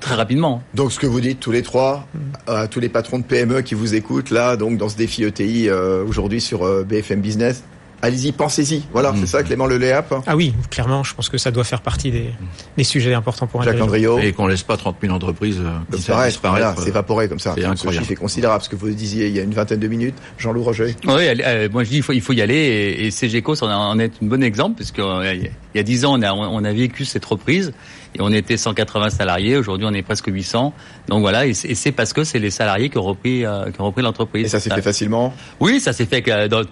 très 0.00 0.14
rapidement. 0.14 0.62
Donc, 0.74 0.92
ce 0.92 0.98
que 0.98 1.06
vous 1.06 1.20
dites 1.20 1.40
tous 1.40 1.52
les 1.52 1.62
trois, 1.62 2.06
à 2.46 2.68
tous 2.68 2.80
les 2.80 2.88
patrons 2.88 3.18
de 3.18 3.24
PME 3.24 3.62
qui 3.62 3.74
vous 3.74 3.94
écoutent 3.94 4.30
là, 4.30 4.56
donc 4.56 4.76
dans 4.76 4.88
ce 4.88 4.96
défi 4.96 5.24
ETI 5.24 5.70
aujourd'hui 5.70 6.40
sur 6.40 6.84
BFM 6.84 7.20
Business, 7.20 7.62
Allez-y, 8.00 8.32
pensez-y. 8.32 8.82
Voilà, 8.92 9.12
c'est 9.14 9.22
mm. 9.22 9.26
ça, 9.26 9.42
Clément 9.42 9.66
Leléap. 9.66 10.14
Ah 10.26 10.36
oui, 10.36 10.54
clairement, 10.70 11.02
je 11.02 11.14
pense 11.14 11.28
que 11.28 11.38
ça 11.38 11.50
doit 11.50 11.64
faire 11.64 11.80
partie 11.80 12.10
des, 12.10 12.30
des 12.76 12.84
sujets 12.84 13.14
importants 13.14 13.46
pour 13.46 13.60
un 13.60 13.64
Jacques 13.64 13.80
Andriot. 13.80 14.18
Et 14.20 14.32
qu'on 14.32 14.46
laisse 14.46 14.62
pas 14.62 14.76
30 14.76 14.96
000 15.02 15.12
entreprises 15.12 15.60
euh, 15.60 15.96
disparaître. 15.96 16.38
Voilà, 16.42 16.76
s'évaporer 16.76 17.28
comme 17.28 17.40
ça. 17.40 17.54
C'est 17.56 17.64
incroyable. 17.64 18.06
C'est 18.06 18.14
considérable. 18.14 18.62
Ce 18.62 18.68
que 18.68 18.76
vous 18.76 18.90
disiez 18.90 19.28
il 19.28 19.34
y 19.34 19.40
a 19.40 19.42
une 19.42 19.54
vingtaine 19.54 19.80
de 19.80 19.88
minutes, 19.88 20.16
Jean-Loup 20.38 20.62
Roger. 20.62 20.94
Oui, 21.06 21.42
euh, 21.44 21.68
moi 21.72 21.84
je 21.84 21.90
dis 21.90 21.96
il 21.96 22.02
faut, 22.02 22.12
il 22.12 22.20
faut 22.20 22.32
y 22.32 22.42
aller 22.42 22.54
et, 22.54 23.06
et 23.06 23.10
CGECO 23.10 23.62
en 23.64 23.98
est 23.98 24.12
un 24.22 24.26
bon 24.26 24.42
exemple 24.42 24.78
parce 24.78 24.92
qu'il 24.92 25.04
euh, 25.04 25.34
y 25.74 25.78
a 25.78 25.82
10 25.82 26.04
ans 26.04 26.18
on 26.18 26.22
a, 26.22 26.32
on 26.32 26.64
a 26.64 26.72
vécu 26.72 27.04
cette 27.04 27.24
reprise 27.24 27.72
et 28.14 28.20
on 28.20 28.32
était 28.32 28.56
180 28.56 29.10
salariés. 29.10 29.56
Aujourd'hui, 29.56 29.86
on 29.88 29.94
est 29.94 30.02
presque 30.02 30.28
800. 30.28 30.72
Donc 31.08 31.20
voilà, 31.20 31.46
et 31.46 31.54
c'est 31.54 31.92
parce 31.92 32.12
que 32.12 32.24
c'est 32.24 32.38
les 32.38 32.50
salariés 32.50 32.90
qui 32.90 32.98
ont 32.98 33.02
repris, 33.02 33.44
euh, 33.44 33.70
qui 33.70 33.80
ont 33.80 33.86
repris 33.86 34.02
l'entreprise. 34.02 34.46
Et 34.46 34.48
ça 34.48 34.60
s'est 34.60 34.70
fait 34.70 34.82
facilement? 34.82 35.34
Oui, 35.60 35.80
ça 35.80 35.92
s'est 35.92 36.06
fait. 36.06 36.22
Dans, 36.48 36.62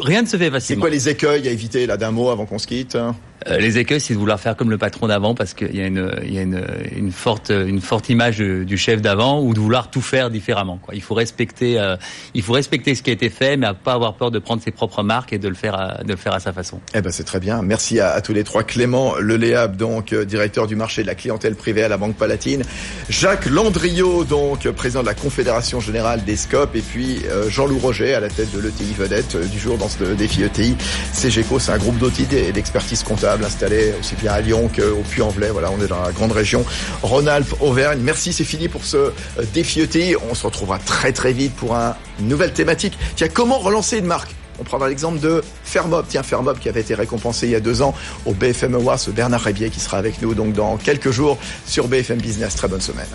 rien 0.00 0.22
ne 0.22 0.26
se 0.26 0.36
fait 0.36 0.50
facilement. 0.50 0.80
C'est 0.80 0.80
quoi 0.80 0.90
les 0.90 1.08
écueils 1.08 1.48
à 1.48 1.50
éviter 1.50 1.86
là 1.86 1.96
d'un 1.96 2.10
mot 2.10 2.30
avant 2.30 2.46
qu'on 2.46 2.58
se 2.58 2.66
quitte 2.66 2.94
euh, 2.94 3.12
les 3.46 3.78
écueils, 3.78 4.00
c'est 4.00 4.14
de 4.14 4.18
vouloir 4.18 4.40
faire 4.40 4.56
comme 4.56 4.70
le 4.70 4.78
patron 4.78 5.06
d'avant, 5.06 5.34
parce 5.34 5.54
qu'il 5.54 5.74
y 5.76 5.80
a 5.80 5.86
une, 5.86 6.10
il 6.24 6.34
y 6.34 6.38
a 6.38 6.42
une, 6.42 6.64
une, 6.96 7.12
forte, 7.12 7.50
une 7.50 7.80
forte 7.80 8.08
image 8.08 8.38
du 8.38 8.76
chef 8.78 9.02
d'avant, 9.02 9.40
ou 9.42 9.54
de 9.54 9.60
vouloir 9.60 9.90
tout 9.90 10.00
faire 10.00 10.30
différemment. 10.30 10.78
Quoi. 10.82 10.94
Il 10.94 11.02
faut 11.02 11.14
respecter, 11.14 11.78
euh, 11.78 11.96
il 12.34 12.42
faut 12.42 12.52
respecter 12.52 12.94
ce 12.94 13.02
qui 13.02 13.10
a 13.10 13.12
été 13.12 13.30
fait, 13.30 13.56
mais 13.56 13.66
à 13.66 13.74
pas 13.74 13.92
avoir 13.92 14.14
peur 14.14 14.30
de 14.30 14.38
prendre 14.38 14.62
ses 14.62 14.70
propres 14.70 15.02
marques 15.02 15.32
et 15.32 15.38
de 15.38 15.48
le 15.48 15.54
faire, 15.54 15.74
à, 15.74 16.02
de 16.02 16.12
le 16.12 16.16
faire 16.16 16.32
à 16.34 16.40
sa 16.40 16.52
façon. 16.52 16.80
Eh 16.94 17.00
ben 17.00 17.10
c'est 17.10 17.24
très 17.24 17.40
bien. 17.40 17.62
Merci 17.62 18.00
à, 18.00 18.12
à, 18.12 18.20
tous 18.20 18.32
les 18.32 18.44
trois. 18.44 18.62
Clément 18.64 19.16
Leléab, 19.16 19.76
donc 19.76 20.12
euh, 20.12 20.24
directeur 20.24 20.66
du 20.66 20.76
marché 20.76 21.02
de 21.02 21.06
la 21.06 21.14
clientèle 21.14 21.54
privée 21.54 21.82
à 21.82 21.88
la 21.88 21.96
Banque 21.96 22.16
Palatine, 22.16 22.62
Jacques 23.08 23.46
Landriot, 23.46 24.24
donc 24.24 24.68
président 24.70 25.02
de 25.02 25.06
la 25.06 25.14
Confédération 25.14 25.80
générale 25.80 26.24
des 26.24 26.36
Scopes, 26.36 26.74
et 26.76 26.80
puis 26.80 27.20
Jean-Loup 27.48 27.78
Roger 27.78 28.14
à 28.14 28.20
la 28.20 28.28
tête 28.28 28.52
de 28.52 28.60
l'ETI 28.60 28.92
vedette 28.96 29.36
du 29.50 29.58
jour 29.58 29.78
dans 29.78 29.88
ce 29.88 30.04
défi 30.14 30.42
ETI. 30.42 30.76
CGECO, 31.12 31.58
c'est 31.58 31.72
un 31.72 31.78
groupe 31.78 31.98
d'outils 31.98 32.26
et 32.32 32.52
d'expertise 32.52 33.02
comptable 33.02 33.33
installé 33.42 33.92
aussi 33.98 34.14
bien 34.16 34.32
à 34.32 34.40
Lyon 34.40 34.70
qu'au 34.74 35.02
Puy-en-Velay. 35.10 35.50
Voilà, 35.50 35.70
on 35.70 35.82
est 35.82 35.88
dans 35.88 36.02
la 36.02 36.12
grande 36.12 36.32
région 36.32 36.64
Rhône-Alpes, 37.02 37.54
Auvergne. 37.60 38.00
Merci, 38.02 38.32
c'est 38.32 38.44
fini 38.44 38.68
pour 38.68 38.84
ce 38.84 38.96
euh, 38.96 39.12
défi 39.52 39.80
ETI. 39.80 40.14
On 40.30 40.34
se 40.34 40.46
retrouvera 40.46 40.78
très 40.78 41.12
très 41.12 41.32
vite 41.32 41.54
pour 41.54 41.74
une 41.74 42.28
nouvelle 42.28 42.52
thématique. 42.52 42.98
Tiens, 43.16 43.28
comment 43.32 43.58
relancer 43.58 43.98
une 43.98 44.06
marque? 44.06 44.34
On 44.60 44.64
prendra 44.64 44.88
l'exemple 44.88 45.18
de 45.18 45.42
Fermob. 45.64 46.06
Tiens, 46.08 46.22
Fermob 46.22 46.58
qui 46.58 46.68
avait 46.68 46.80
été 46.80 46.94
récompensé 46.94 47.46
il 47.46 47.52
y 47.52 47.56
a 47.56 47.60
deux 47.60 47.82
ans 47.82 47.94
au 48.24 48.34
BFM 48.34 48.74
Awards, 48.74 49.00
Bernard 49.08 49.40
Rébier 49.40 49.70
qui 49.70 49.80
sera 49.80 49.98
avec 49.98 50.22
nous 50.22 50.34
donc 50.34 50.52
dans 50.52 50.76
quelques 50.76 51.10
jours 51.10 51.38
sur 51.66 51.88
BFM 51.88 52.18
Business. 52.18 52.54
Très 52.54 52.68
bonne 52.68 52.80
semaine. 52.80 53.06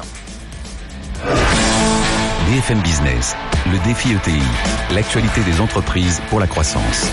BFM 2.50 2.82
Business, 2.82 3.36
le 3.72 3.78
défi 3.88 4.14
ETI, 4.14 4.42
l'actualité 4.94 5.42
des 5.42 5.62
entreprises 5.62 6.22
pour 6.30 6.40
la 6.40 6.48
croissance. 6.48 7.08